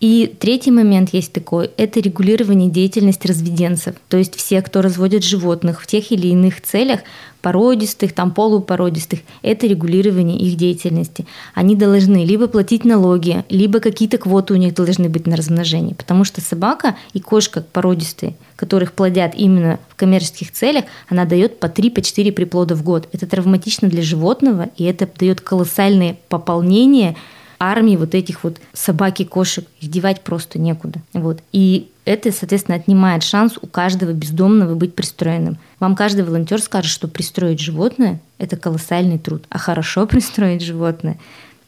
И 0.00 0.32
третий 0.38 0.70
момент 0.70 1.10
есть 1.12 1.32
такой– 1.32 1.70
это 1.76 2.00
регулирование 2.00 2.70
деятельности 2.70 3.26
разведенцев. 3.26 3.96
То 4.08 4.16
есть 4.16 4.34
все, 4.36 4.60
кто 4.62 4.82
разводит 4.82 5.24
животных 5.24 5.80
в 5.80 5.86
тех 5.86 6.10
или 6.12 6.28
иных 6.28 6.60
целях, 6.60 7.00
породистых, 7.44 8.14
там 8.14 8.30
полупородистых, 8.30 9.20
это 9.42 9.66
регулирование 9.66 10.38
их 10.38 10.56
деятельности. 10.56 11.26
Они 11.52 11.76
должны 11.76 12.24
либо 12.24 12.48
платить 12.48 12.86
налоги, 12.86 13.44
либо 13.50 13.80
какие-то 13.80 14.16
квоты 14.16 14.54
у 14.54 14.56
них 14.56 14.72
должны 14.74 15.10
быть 15.10 15.26
на 15.26 15.36
размножение. 15.36 15.94
Потому 15.94 16.24
что 16.24 16.40
собака 16.40 16.96
и 17.12 17.20
кошка 17.20 17.60
породистые, 17.60 18.34
которых 18.56 18.94
плодят 18.94 19.34
именно 19.34 19.78
в 19.90 19.94
коммерческих 19.96 20.52
целях, 20.52 20.86
она 21.10 21.26
дает 21.26 21.60
по 21.60 21.66
3-4 21.66 21.90
по 21.90 22.00
4 22.00 22.32
приплода 22.32 22.74
в 22.74 22.82
год. 22.82 23.08
Это 23.12 23.26
травматично 23.26 23.88
для 23.88 24.00
животного, 24.00 24.70
и 24.78 24.84
это 24.84 25.06
дает 25.18 25.42
колоссальное 25.42 26.16
пополнение– 26.28 27.14
армии 27.58 27.96
вот 27.96 28.14
этих 28.14 28.44
вот 28.44 28.58
собак 28.72 29.20
и 29.20 29.24
кошек. 29.24 29.66
Их 29.80 29.90
девать 29.90 30.22
просто 30.22 30.58
некуда. 30.58 31.00
Вот. 31.12 31.40
И 31.52 31.88
это, 32.04 32.32
соответственно, 32.32 32.76
отнимает 32.76 33.22
шанс 33.22 33.58
у 33.60 33.66
каждого 33.66 34.12
бездомного 34.12 34.74
быть 34.74 34.94
пристроенным. 34.94 35.58
Вам 35.80 35.96
каждый 35.96 36.24
волонтер 36.24 36.60
скажет, 36.60 36.90
что 36.90 37.08
пристроить 37.08 37.60
животное– 37.60 38.20
это 38.38 38.56
колоссальный 38.56 39.18
труд, 39.18 39.44
а 39.48 39.58
хорошо 39.58 40.06
пристроить 40.06 40.62
животное 40.62 41.18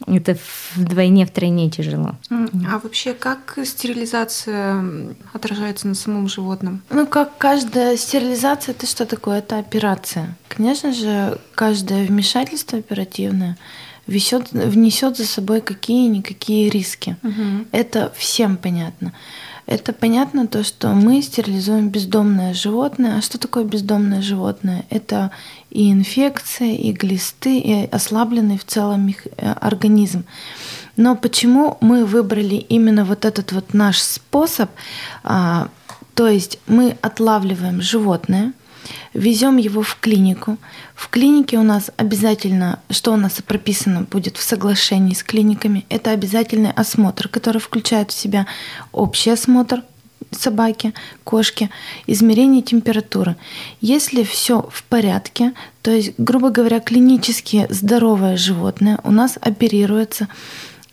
это 0.07 0.37
вдвойне, 0.75 1.27
втройне 1.27 1.70
тяжело. 1.70 2.16
А 2.31 2.79
вообще, 2.83 3.14
как 3.14 3.59
стерилизация 3.64 4.85
отражается 5.33 5.88
на 5.88 5.94
самом 5.94 6.29
животном? 6.29 6.83
Ну, 6.90 7.07
как 7.07 7.38
каждая 7.38 7.96
стерилизация, 7.96 8.75
это 8.75 8.87
что 8.87 9.07
такое? 9.07 9.38
Это 9.38 9.59
операция. 9.59 10.37
Конечно 10.49 10.92
же, 10.92 11.38
каждое 11.55 12.07
вмешательство 12.07 12.79
оперативное 12.79 13.57
внесет, 14.07 14.53
внесет 14.53 15.16
за 15.16 15.27
собой 15.27 15.61
какие-никакие 15.61 16.68
риски. 16.68 17.16
Угу. 17.22 17.66
Это 17.72 18.12
всем 18.16 18.57
понятно. 18.57 19.12
Это 19.66 19.92
понятно 19.92 20.46
то, 20.46 20.62
что 20.62 20.88
мы 20.88 21.20
стерилизуем 21.22 21.88
бездомное 21.88 22.55
животное. 22.55 23.18
А 23.18 23.20
что 23.20 23.37
такое 23.37 23.64
бездомное 23.64 24.22
животное? 24.22 24.85
Это 24.90 25.33
и 25.70 25.90
инфекция, 25.90 26.72
и 26.72 26.92
глисты, 26.92 27.59
и 27.59 27.88
ослабленный 27.90 28.59
в 28.59 28.64
целом 28.64 29.09
э, 29.09 29.52
организм. 29.61 30.24
Но 30.96 31.16
почему 31.16 31.79
мы 31.81 32.05
выбрали 32.05 32.55
именно 32.55 33.05
вот 33.05 33.24
этот 33.24 33.50
вот 33.52 33.74
наш 33.74 34.00
способ? 34.00 34.70
А, 35.24 35.68
то 36.14 36.29
есть 36.29 36.61
мы 36.68 36.96
отлавливаем 37.02 37.83
животное, 37.83 38.52
везем 39.14 39.57
его 39.57 39.83
в 39.83 39.96
клинику. 40.01 40.57
В 40.94 41.09
клинике 41.09 41.59
у 41.59 41.62
нас 41.62 41.90
обязательно, 41.96 42.81
что 42.90 43.12
у 43.12 43.16
нас 43.16 43.40
прописано 43.46 44.03
будет 44.03 44.37
в 44.37 44.42
соглашении 44.42 45.14
с 45.14 45.22
клиниками, 45.22 45.85
это 45.88 46.11
обязательный 46.11 46.72
осмотр, 46.72 47.29
который 47.29 47.61
включает 47.61 48.11
в 48.11 48.18
себя 48.18 48.46
общий 48.92 49.31
осмотр 49.31 49.83
собаки, 50.31 50.92
кошки, 51.25 51.70
измерение 52.07 52.62
температуры. 52.62 53.37
Если 53.81 54.22
все 54.22 54.68
в 54.70 54.83
порядке, 54.85 55.53
то 55.83 55.90
есть, 55.90 56.14
грубо 56.18 56.51
говоря, 56.51 56.81
клинически 56.81 57.66
здоровое 57.70 58.37
животное 58.37 58.99
у 59.05 59.11
нас 59.11 59.38
оперируется, 59.40 60.29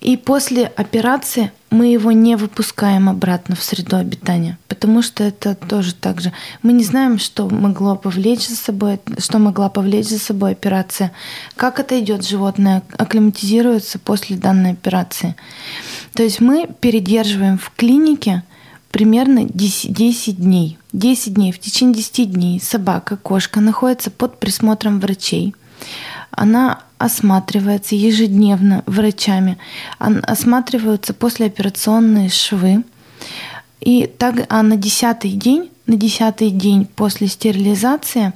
и 0.03 0.17
после 0.17 0.65
операции 0.65 1.53
мы 1.69 1.87
его 1.87 2.11
не 2.11 2.35
выпускаем 2.35 3.07
обратно 3.07 3.55
в 3.55 3.63
среду 3.63 3.95
обитания, 3.95 4.57
потому 4.67 5.01
что 5.01 5.23
это 5.23 5.55
тоже 5.55 5.95
так 5.95 6.19
же. 6.19 6.33
Мы 6.61 6.73
не 6.73 6.83
знаем, 6.83 7.17
что 7.17 7.47
могло 7.49 7.95
повлечь 7.95 8.49
за 8.49 8.57
собой, 8.57 8.99
что 9.17 9.39
могла 9.39 9.69
повлечь 9.69 10.09
за 10.09 10.19
собой 10.19 10.51
операция, 10.51 11.13
как 11.55 11.79
это 11.79 11.97
идет 12.01 12.27
животное, 12.27 12.83
акклиматизируется 12.97 13.97
после 13.97 14.35
данной 14.35 14.71
операции. 14.73 15.35
То 16.13 16.21
есть 16.21 16.41
мы 16.41 16.67
передерживаем 16.81 17.57
в 17.57 17.71
клинике 17.71 18.43
примерно 18.91 19.45
10, 19.45 19.93
10 19.93 20.37
дней. 20.37 20.77
10 20.91 21.33
дней. 21.33 21.53
В 21.53 21.59
течение 21.59 21.95
10 21.95 22.31
дней 22.31 22.59
собака, 22.59 23.15
кошка 23.15 23.61
находится 23.61 24.11
под 24.11 24.37
присмотром 24.37 24.99
врачей. 24.99 25.55
Она 26.35 26.79
осматривается 26.97 27.95
ежедневно 27.95 28.83
врачами, 28.85 29.57
осматриваются 29.99 31.13
послеоперационные 31.13 32.29
швы. 32.29 32.83
И 33.81 34.07
так, 34.17 34.45
а 34.49 34.63
на 34.63 34.77
десятый 34.77 35.31
день, 35.31 35.69
на 35.85 35.95
десятый 35.95 36.49
день 36.49 36.85
после 36.85 37.27
стерилизации, 37.27 38.33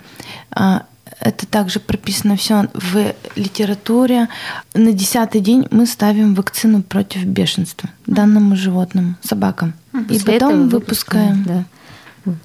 а, 0.51 0.83
это 1.19 1.47
также 1.47 1.79
прописано 1.79 2.37
все 2.37 2.67
в 2.73 3.13
литературе. 3.35 4.27
На 4.73 4.91
десятый 4.91 5.41
день 5.41 5.67
мы 5.71 5.85
ставим 5.85 6.35
вакцину 6.35 6.83
против 6.83 7.23
бешенства 7.23 7.89
данному 8.05 8.55
животному, 8.55 9.15
собакам. 9.23 9.73
И 10.09 10.19
потом 10.19 10.69
выпускаем. 10.69 11.43
Да. 11.43 11.65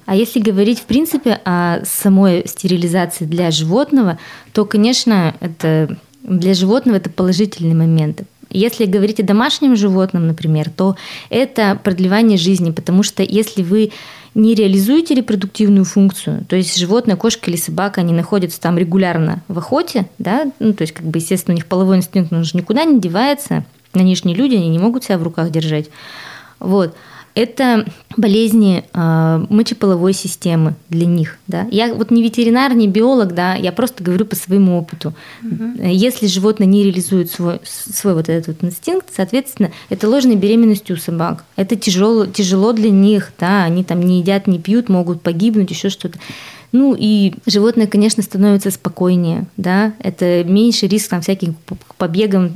А 0.05 0.15
если 0.15 0.39
говорить, 0.39 0.79
в 0.79 0.83
принципе, 0.83 1.39
о 1.45 1.79
самой 1.85 2.47
стерилизации 2.47 3.25
для 3.25 3.51
животного, 3.51 4.17
то, 4.53 4.65
конечно, 4.65 5.35
это 5.39 5.97
для 6.23 6.53
животного 6.53 6.97
это 6.97 7.09
положительный 7.09 7.75
момент. 7.75 8.21
Если 8.49 8.85
говорить 8.85 9.19
о 9.19 9.23
домашнем 9.23 9.75
животном, 9.75 10.27
например, 10.27 10.69
то 10.69 10.95
это 11.29 11.79
продлевание 11.83 12.37
жизни, 12.37 12.71
потому 12.71 13.01
что 13.03 13.23
если 13.23 13.63
вы 13.63 13.91
не 14.35 14.55
реализуете 14.55 15.15
репродуктивную 15.15 15.85
функцию, 15.85 16.45
то 16.47 16.55
есть 16.55 16.77
животное, 16.77 17.15
кошка 17.15 17.49
или 17.49 17.57
собака, 17.57 18.01
они 18.01 18.13
находятся 18.13 18.59
там 18.59 18.77
регулярно 18.77 19.41
в 19.47 19.57
охоте, 19.57 20.07
да, 20.17 20.51
ну, 20.59 20.73
то 20.73 20.83
есть, 20.83 20.93
как 20.93 21.05
бы, 21.05 21.19
естественно, 21.19 21.53
у 21.53 21.57
них 21.57 21.65
половой 21.65 21.97
инстинкт, 21.97 22.33
он 22.33 22.43
же 22.43 22.57
никуда 22.57 22.83
не 22.83 22.99
девается, 22.99 23.65
на 23.93 24.01
нижние 24.01 24.35
люди, 24.35 24.55
они 24.55 24.69
не 24.69 24.79
могут 24.79 25.03
себя 25.03 25.17
в 25.17 25.23
руках 25.23 25.51
держать. 25.51 25.89
Вот 26.59 26.95
это 27.35 27.85
болезни 28.15 28.83
э, 28.93 29.45
мочеполовой 29.49 30.13
системы 30.13 30.75
для 30.89 31.05
них. 31.05 31.39
Да? 31.47 31.67
Я 31.71 31.93
вот 31.93 32.11
не 32.11 32.21
ветеринар, 32.21 32.73
не 32.75 32.87
биолог, 32.87 33.33
да, 33.33 33.55
я 33.55 33.71
просто 33.71 34.03
говорю 34.03 34.25
по 34.25 34.35
своему 34.35 34.77
опыту. 34.77 35.13
Угу. 35.41 35.83
Если 35.83 36.27
животное 36.27 36.67
не 36.67 36.83
реализует 36.83 37.31
свой, 37.31 37.59
свой 37.63 38.13
вот 38.13 38.29
этот 38.29 38.47
вот 38.47 38.63
инстинкт, 38.63 39.07
соответственно, 39.15 39.71
это 39.89 40.07
ложная 40.07 40.35
беременность 40.35 40.91
у 40.91 40.97
собак. 40.97 41.43
Это 41.55 41.75
тяжело, 41.75 42.25
тяжело 42.25 42.71
для 42.73 42.91
них, 42.91 43.31
да, 43.39 43.63
они 43.63 43.83
там 43.83 44.01
не 44.01 44.19
едят, 44.19 44.47
не 44.47 44.59
пьют, 44.59 44.89
могут 44.89 45.21
погибнуть, 45.21 45.71
еще 45.71 45.89
что-то. 45.89 46.19
Ну 46.71 46.95
и 46.97 47.33
животное, 47.45 47.85
конечно, 47.85 48.23
становится 48.23 48.71
спокойнее, 48.71 49.45
да, 49.57 49.93
это 49.99 50.43
меньше 50.43 50.87
риск 50.87 51.09
там 51.09 51.21
всяких 51.21 51.49
побегам 51.97 52.51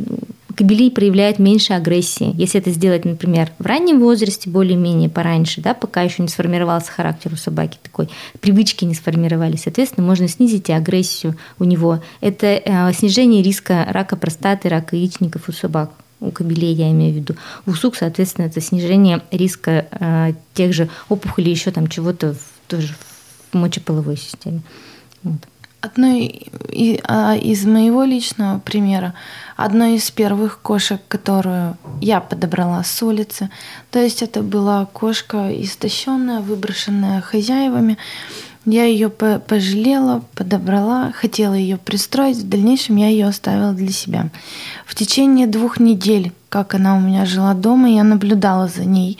кобели 0.58 0.90
проявляет 0.90 1.38
меньше 1.38 1.74
агрессии. 1.74 2.34
Если 2.36 2.60
это 2.60 2.72
сделать, 2.72 3.06
например, 3.06 3.52
в 3.60 3.66
раннем 3.66 4.00
возрасте, 4.00 4.50
более-менее 4.50 5.08
пораньше, 5.08 5.62
да, 5.62 5.76
пока 5.76 6.02
еще 6.02 6.24
не 6.24 6.30
сформировался 6.30 6.92
характер 6.92 7.32
у 7.34 7.36
собаки 7.36 7.78
такой, 7.82 8.10
привычки 8.42 8.84
не 8.84 8.96
сформировались, 8.96 9.64
соответственно, 9.64 10.08
можно 10.08 10.28
снизить 10.28 10.70
и 10.70 10.74
агрессию 10.74 11.38
у 11.60 11.64
него. 11.64 12.02
Это 12.22 12.48
э, 12.48 12.94
снижение 12.94 13.44
риска 13.44 13.86
рака 13.88 14.16
простаты, 14.16 14.68
рака 14.68 14.96
яичников 14.96 15.48
у 15.48 15.52
собак 15.52 15.92
у 16.20 16.32
кобелей, 16.32 16.74
я 16.74 16.90
имею 16.90 17.14
в 17.14 17.18
виду. 17.18 17.36
У 17.68 17.74
сук, 17.74 17.96
соответственно, 17.96 18.48
это 18.48 18.60
снижение 18.60 19.22
риска 19.30 19.86
э, 19.92 20.34
тех 20.56 20.74
же 20.74 20.90
опухолей, 21.08 21.52
еще 21.52 21.70
там 21.70 21.88
чего-то 21.88 22.36
тоже 22.68 22.96
в 23.52 23.56
мочеполовой 23.56 24.18
системе. 24.18 24.62
Вот. 25.22 25.42
Одной 25.88 26.48
а, 27.06 27.36
из 27.38 27.66
моего 27.66 28.04
личного 28.04 28.60
примера, 28.60 29.14
одной 29.56 29.96
из 29.96 30.12
первых 30.12 30.60
кошек, 30.60 31.02
которую 31.08 31.78
я 32.02 32.20
подобрала 32.20 32.84
с 32.84 33.02
улицы. 33.02 33.50
То 33.90 34.00
есть 34.00 34.22
это 34.22 34.42
была 34.42 34.86
кошка 34.86 35.50
истощенная, 35.64 36.42
выброшенная 36.42 37.22
хозяевами. 37.22 37.98
Я 38.66 38.84
ее 38.84 39.08
пожалела, 39.08 40.26
подобрала, 40.36 41.14
хотела 41.14 41.54
ее 41.54 41.78
пристроить. 41.78 42.38
В 42.38 42.50
дальнейшем 42.50 42.98
я 42.98 43.08
ее 43.08 43.28
оставила 43.28 43.72
для 43.72 43.94
себя. 43.94 44.30
В 44.86 44.94
течение 44.94 45.48
двух 45.48 45.80
недель, 45.80 46.34
как 46.50 46.76
она 46.76 46.98
у 46.98 47.00
меня 47.00 47.26
жила 47.26 47.54
дома, 47.54 47.90
я 47.90 48.04
наблюдала 48.04 48.68
за 48.68 48.84
ней. 48.84 49.18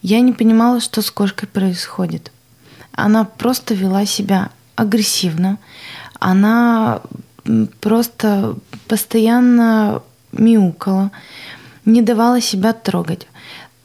Я 0.00 0.20
не 0.20 0.32
понимала, 0.32 0.78
что 0.78 1.02
с 1.02 1.10
кошкой 1.10 1.48
происходит. 1.48 2.30
Она 2.92 3.24
просто 3.24 3.74
вела 3.74 4.06
себя 4.06 4.50
агрессивно 4.76 5.58
она 6.24 7.02
просто 7.80 8.56
постоянно 8.88 10.02
мяукала, 10.32 11.10
не 11.84 12.00
давала 12.00 12.40
себя 12.40 12.72
трогать. 12.72 13.26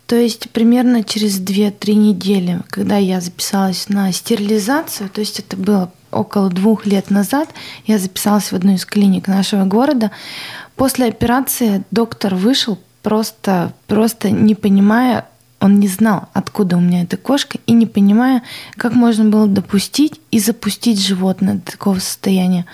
То 0.05 0.15
есть 0.15 0.49
примерно 0.51 1.03
через 1.03 1.39
2-3 1.41 1.93
недели, 1.95 2.61
когда 2.69 2.95
я 2.95 3.19
записалась 3.19 3.89
на 3.89 4.13
стерилизацию, 4.13 5.09
то 5.09 5.19
есть 5.19 5.39
это 5.39 5.57
было 5.57 5.91
около 6.11 6.49
двух 6.49 6.85
лет 6.85 7.09
назад, 7.09 7.49
я 7.85 7.97
записалась 7.97 8.51
в 8.51 8.55
одну 8.55 8.75
из 8.75 8.85
клиник 8.85 9.27
нашего 9.27 9.65
города. 9.65 10.09
После 10.77 11.07
операции 11.07 11.83
доктор 11.91 12.35
вышел 12.35 12.79
просто, 13.03 13.73
просто 13.85 14.31
не 14.31 14.55
понимая, 14.55 15.25
он 15.59 15.79
не 15.79 15.87
знал, 15.87 16.29
откуда 16.33 16.77
у 16.77 16.79
меня 16.79 17.03
эта 17.03 17.17
кошка, 17.17 17.59
и 17.65 17.73
не 17.73 17.85
понимая, 17.85 18.43
как 18.75 18.93
можно 18.93 19.25
было 19.25 19.47
допустить 19.47 20.19
и 20.31 20.39
запустить 20.39 21.01
животное 21.01 21.55
до 21.55 21.71
такого 21.71 21.99
состояния. 21.99 22.65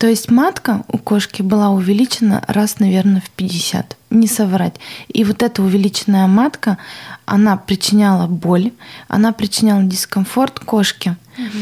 То 0.00 0.06
есть 0.06 0.30
матка 0.30 0.82
у 0.88 0.96
кошки 0.96 1.42
была 1.42 1.68
увеличена 1.68 2.42
раз, 2.48 2.78
наверное, 2.78 3.20
в 3.20 3.28
50. 3.30 3.98
Не 4.08 4.26
соврать. 4.26 4.76
И 5.08 5.24
вот 5.24 5.42
эта 5.42 5.62
увеличенная 5.62 6.26
матка, 6.26 6.78
она 7.26 7.58
причиняла 7.58 8.26
боль, 8.26 8.72
она 9.08 9.32
причиняла 9.32 9.82
дискомфорт 9.82 10.58
кошке. 10.58 11.16
Угу. 11.36 11.58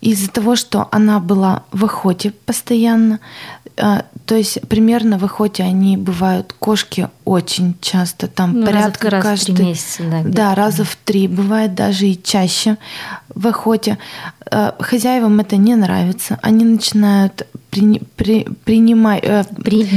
Из-за 0.00 0.30
того, 0.30 0.56
что 0.56 0.88
она 0.90 1.20
была 1.20 1.64
в 1.70 1.84
охоте 1.84 2.30
постоянно, 2.30 3.20
а, 3.76 4.04
то 4.26 4.34
есть 4.34 4.60
примерно 4.68 5.18
в 5.18 5.24
охоте 5.24 5.62
они 5.62 5.96
бывают 5.96 6.54
кошки 6.58 7.08
очень 7.24 7.76
часто, 7.80 8.28
там 8.28 8.60
ну, 8.60 8.66
порядка 8.66 9.10
раз 9.10 9.22
каждый, 9.22 9.52
в 9.52 9.56
три 9.56 9.64
месяца, 9.66 10.02
да, 10.02 10.22
да, 10.24 10.54
раза 10.54 10.84
в 10.84 10.96
три, 10.96 11.28
бывает 11.28 11.74
даже 11.74 12.06
и 12.06 12.22
чаще 12.22 12.76
в 13.34 13.46
охоте. 13.46 13.98
А, 14.50 14.74
хозяевам 14.78 15.40
это 15.40 15.56
не 15.56 15.74
нравится, 15.74 16.38
они 16.42 16.64
начинают 16.64 17.46
при, 17.70 18.02
при, 18.16 18.46
принимать, 18.64 19.24
э, 19.24 19.44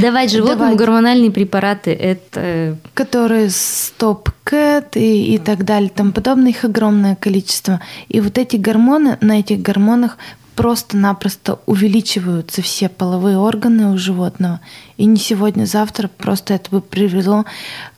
давать 0.00 0.30
животным 0.30 0.58
давать, 0.58 0.76
гормональные 0.78 1.30
препараты, 1.30 1.92
это 1.92 2.78
которые 2.94 3.50
стоп-кэт 3.50 4.96
и, 4.96 5.34
и 5.34 5.38
так 5.38 5.64
далее, 5.66 5.90
там 5.90 6.12
подобное 6.12 6.50
их 6.50 6.64
огромное 6.64 7.16
количество. 7.16 7.80
И 8.08 8.20
вот 8.20 8.38
эти 8.38 8.56
гормоны 8.56 9.18
на 9.20 9.40
этих 9.40 9.60
гормонах 9.60 10.16
просто-напросто 10.56 11.60
увеличиваются 11.66 12.62
все 12.62 12.88
половые 12.88 13.36
органы 13.36 13.92
у 13.92 13.98
животного. 13.98 14.60
И 14.96 15.04
не 15.04 15.18
сегодня-завтра 15.18 16.08
просто 16.08 16.54
это 16.54 16.70
бы 16.70 16.80
привело 16.80 17.44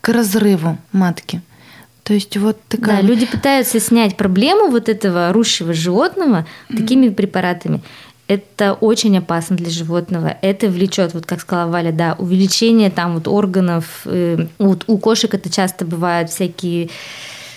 к 0.00 0.08
разрыву 0.08 0.76
матки. 0.92 1.40
То 2.02 2.14
есть 2.14 2.36
вот 2.36 2.58
такая... 2.68 3.00
Да, 3.00 3.06
люди 3.06 3.26
пытаются 3.26 3.78
снять 3.80 4.16
проблему 4.16 4.70
вот 4.70 4.88
этого 4.88 5.32
рущего 5.32 5.72
животного 5.72 6.46
mm-hmm. 6.68 6.76
такими 6.76 7.08
препаратами. 7.10 7.80
Это 8.26 8.74
очень 8.74 9.16
опасно 9.16 9.56
для 9.56 9.70
животного. 9.70 10.36
Это 10.42 10.68
влечет, 10.68 11.14
вот 11.14 11.26
как 11.26 11.40
сказала 11.40 11.70
Валя, 11.70 11.92
да, 11.92 12.16
увеличение 12.18 12.90
там 12.90 13.14
вот 13.14 13.28
органов. 13.28 14.02
Э, 14.04 14.46
вот 14.58 14.84
у 14.86 14.98
кошек 14.98 15.32
это 15.32 15.48
часто 15.48 15.84
бывают 15.84 16.30
всякие 16.30 16.90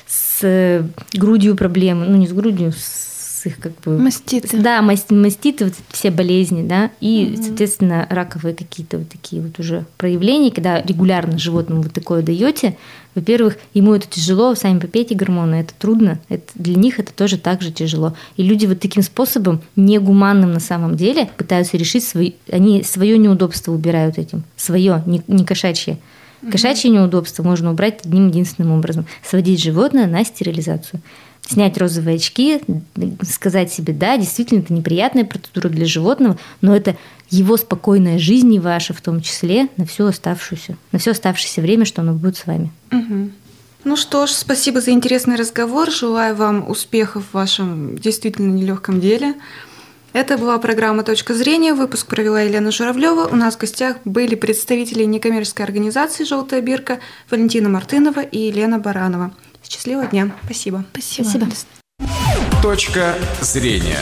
с 0.08 0.86
грудью 1.14 1.56
проблемы, 1.56 2.06
ну 2.06 2.18
не 2.18 2.28
с 2.28 2.34
грудью, 2.34 2.72
с 2.72 3.11
их 3.46 3.60
как 3.60 3.74
бы... 3.82 3.98
Маститы. 3.98 4.58
Да, 4.58 4.82
маститы, 4.82 5.66
вот 5.66 5.74
все 5.90 6.12
болезни, 6.12 6.68
да, 6.68 6.92
и, 7.00 7.34
угу. 7.34 7.44
соответственно, 7.44 8.08
раковые 8.10 8.56
какие-то 8.56 9.00
вот 9.00 9.10
такие 9.10 9.42
вот 9.42 9.60
уже 9.60 9.86
проявления, 9.98 10.52
когда 10.52 10.82
регулярно 10.82 11.38
животному 11.38 11.84
вот 11.84 11.94
такое 11.94 12.22
даете, 12.22 12.78
во-первых, 13.14 13.58
ему 13.74 13.94
это 13.94 14.08
тяжело, 14.08 14.56
сами 14.56 14.80
попейте 14.80 15.16
гормоны, 15.16 15.56
это 15.56 15.74
трудно, 15.78 16.20
это, 16.30 16.46
для 16.56 16.76
них 16.76 17.00
это 17.00 17.14
тоже 17.14 17.38
так 17.38 17.62
же 17.62 17.72
тяжело. 17.72 18.16
И 18.38 18.44
люди 18.44 18.66
вот 18.66 18.80
таким 18.80 19.04
способом, 19.04 19.62
негуманным 19.76 20.54
на 20.54 20.60
самом 20.60 20.96
деле, 20.96 21.30
пытаются 21.38 21.78
решить 21.78 22.06
свои, 22.06 22.34
они 22.52 22.84
свое 22.84 23.18
неудобство 23.18 23.74
убирают 23.74 24.18
этим, 24.18 24.44
свое, 24.56 25.04
не, 25.06 25.22
не 25.28 25.46
кошачье. 25.46 25.98
Кошачье 26.50 26.90
неудобство 26.90 27.44
можно 27.44 27.72
убрать 27.72 28.00
одним 28.04 28.30
единственным 28.30 28.72
образом– 28.72 29.06
сводить 29.24 29.62
животное 29.62 30.08
на 30.08 30.24
стерилизацию 30.24 31.02
снять 31.48 31.78
розовые 31.78 32.16
очки, 32.16 32.62
сказать 33.24 33.72
себе, 33.72 33.94
да, 33.94 34.18
действительно, 34.18 34.60
это 34.60 34.74
неприятная 34.74 35.26
процедура 35.26 35.70
для 35.70 35.86
животного, 35.86 36.38
но 36.62 36.76
это 36.76 36.96
его 37.30 37.58
спокойная 37.58 38.20
жизнь 38.20 38.54
и 38.54 38.60
ваша 38.60 38.94
в 38.94 39.02
том 39.02 39.22
числе 39.22 39.68
на 39.78 39.86
всю 39.86 40.06
оставшуюся, 40.06 40.78
на 40.92 41.00
все 41.00 41.12
оставшееся 41.12 41.62
время, 41.62 41.86
что 41.86 42.02
оно 42.02 42.14
будет 42.14 42.38
с 42.38 42.46
вами. 42.46 42.72
Угу. 42.92 43.32
Ну 43.84 43.96
что 43.96 44.28
ж, 44.28 44.32
спасибо 44.32 44.80
за 44.80 44.92
интересный 44.92 45.36
разговор. 45.36 45.90
Желаю 45.90 46.36
вам 46.36 46.70
успехов 46.70 47.26
в 47.32 47.34
вашем 47.34 47.98
действительно 47.98 48.52
нелегком 48.52 49.00
деле. 49.00 49.34
Это 50.14 50.38
была 50.38 50.60
программа 50.60 51.04
«Точка 51.04 51.34
зрения». 51.34 51.74
Выпуск 51.74 52.06
провела 52.08 52.42
Елена 52.42 52.70
Журавлева. 52.70 53.30
У 53.32 53.36
нас 53.36 53.56
в 53.56 53.60
гостях 53.60 53.98
были 54.04 54.36
представители 54.36 55.06
некоммерческой 55.06 55.66
организации 55.66 56.26
«Желтая 56.26 56.62
бирка» 56.62 57.00
Валентина 57.30 57.70
Мартынова 57.70 58.20
и 58.20 58.38
Елена 58.38 58.78
Баранова. 58.78 59.34
Счастливого 59.72 60.06
дня. 60.06 60.30
Спасибо. 60.44 60.84
Спасибо. 60.92 61.30
Спасибо. 61.30 61.48
Точка 62.62 63.16
зрения. 63.40 64.00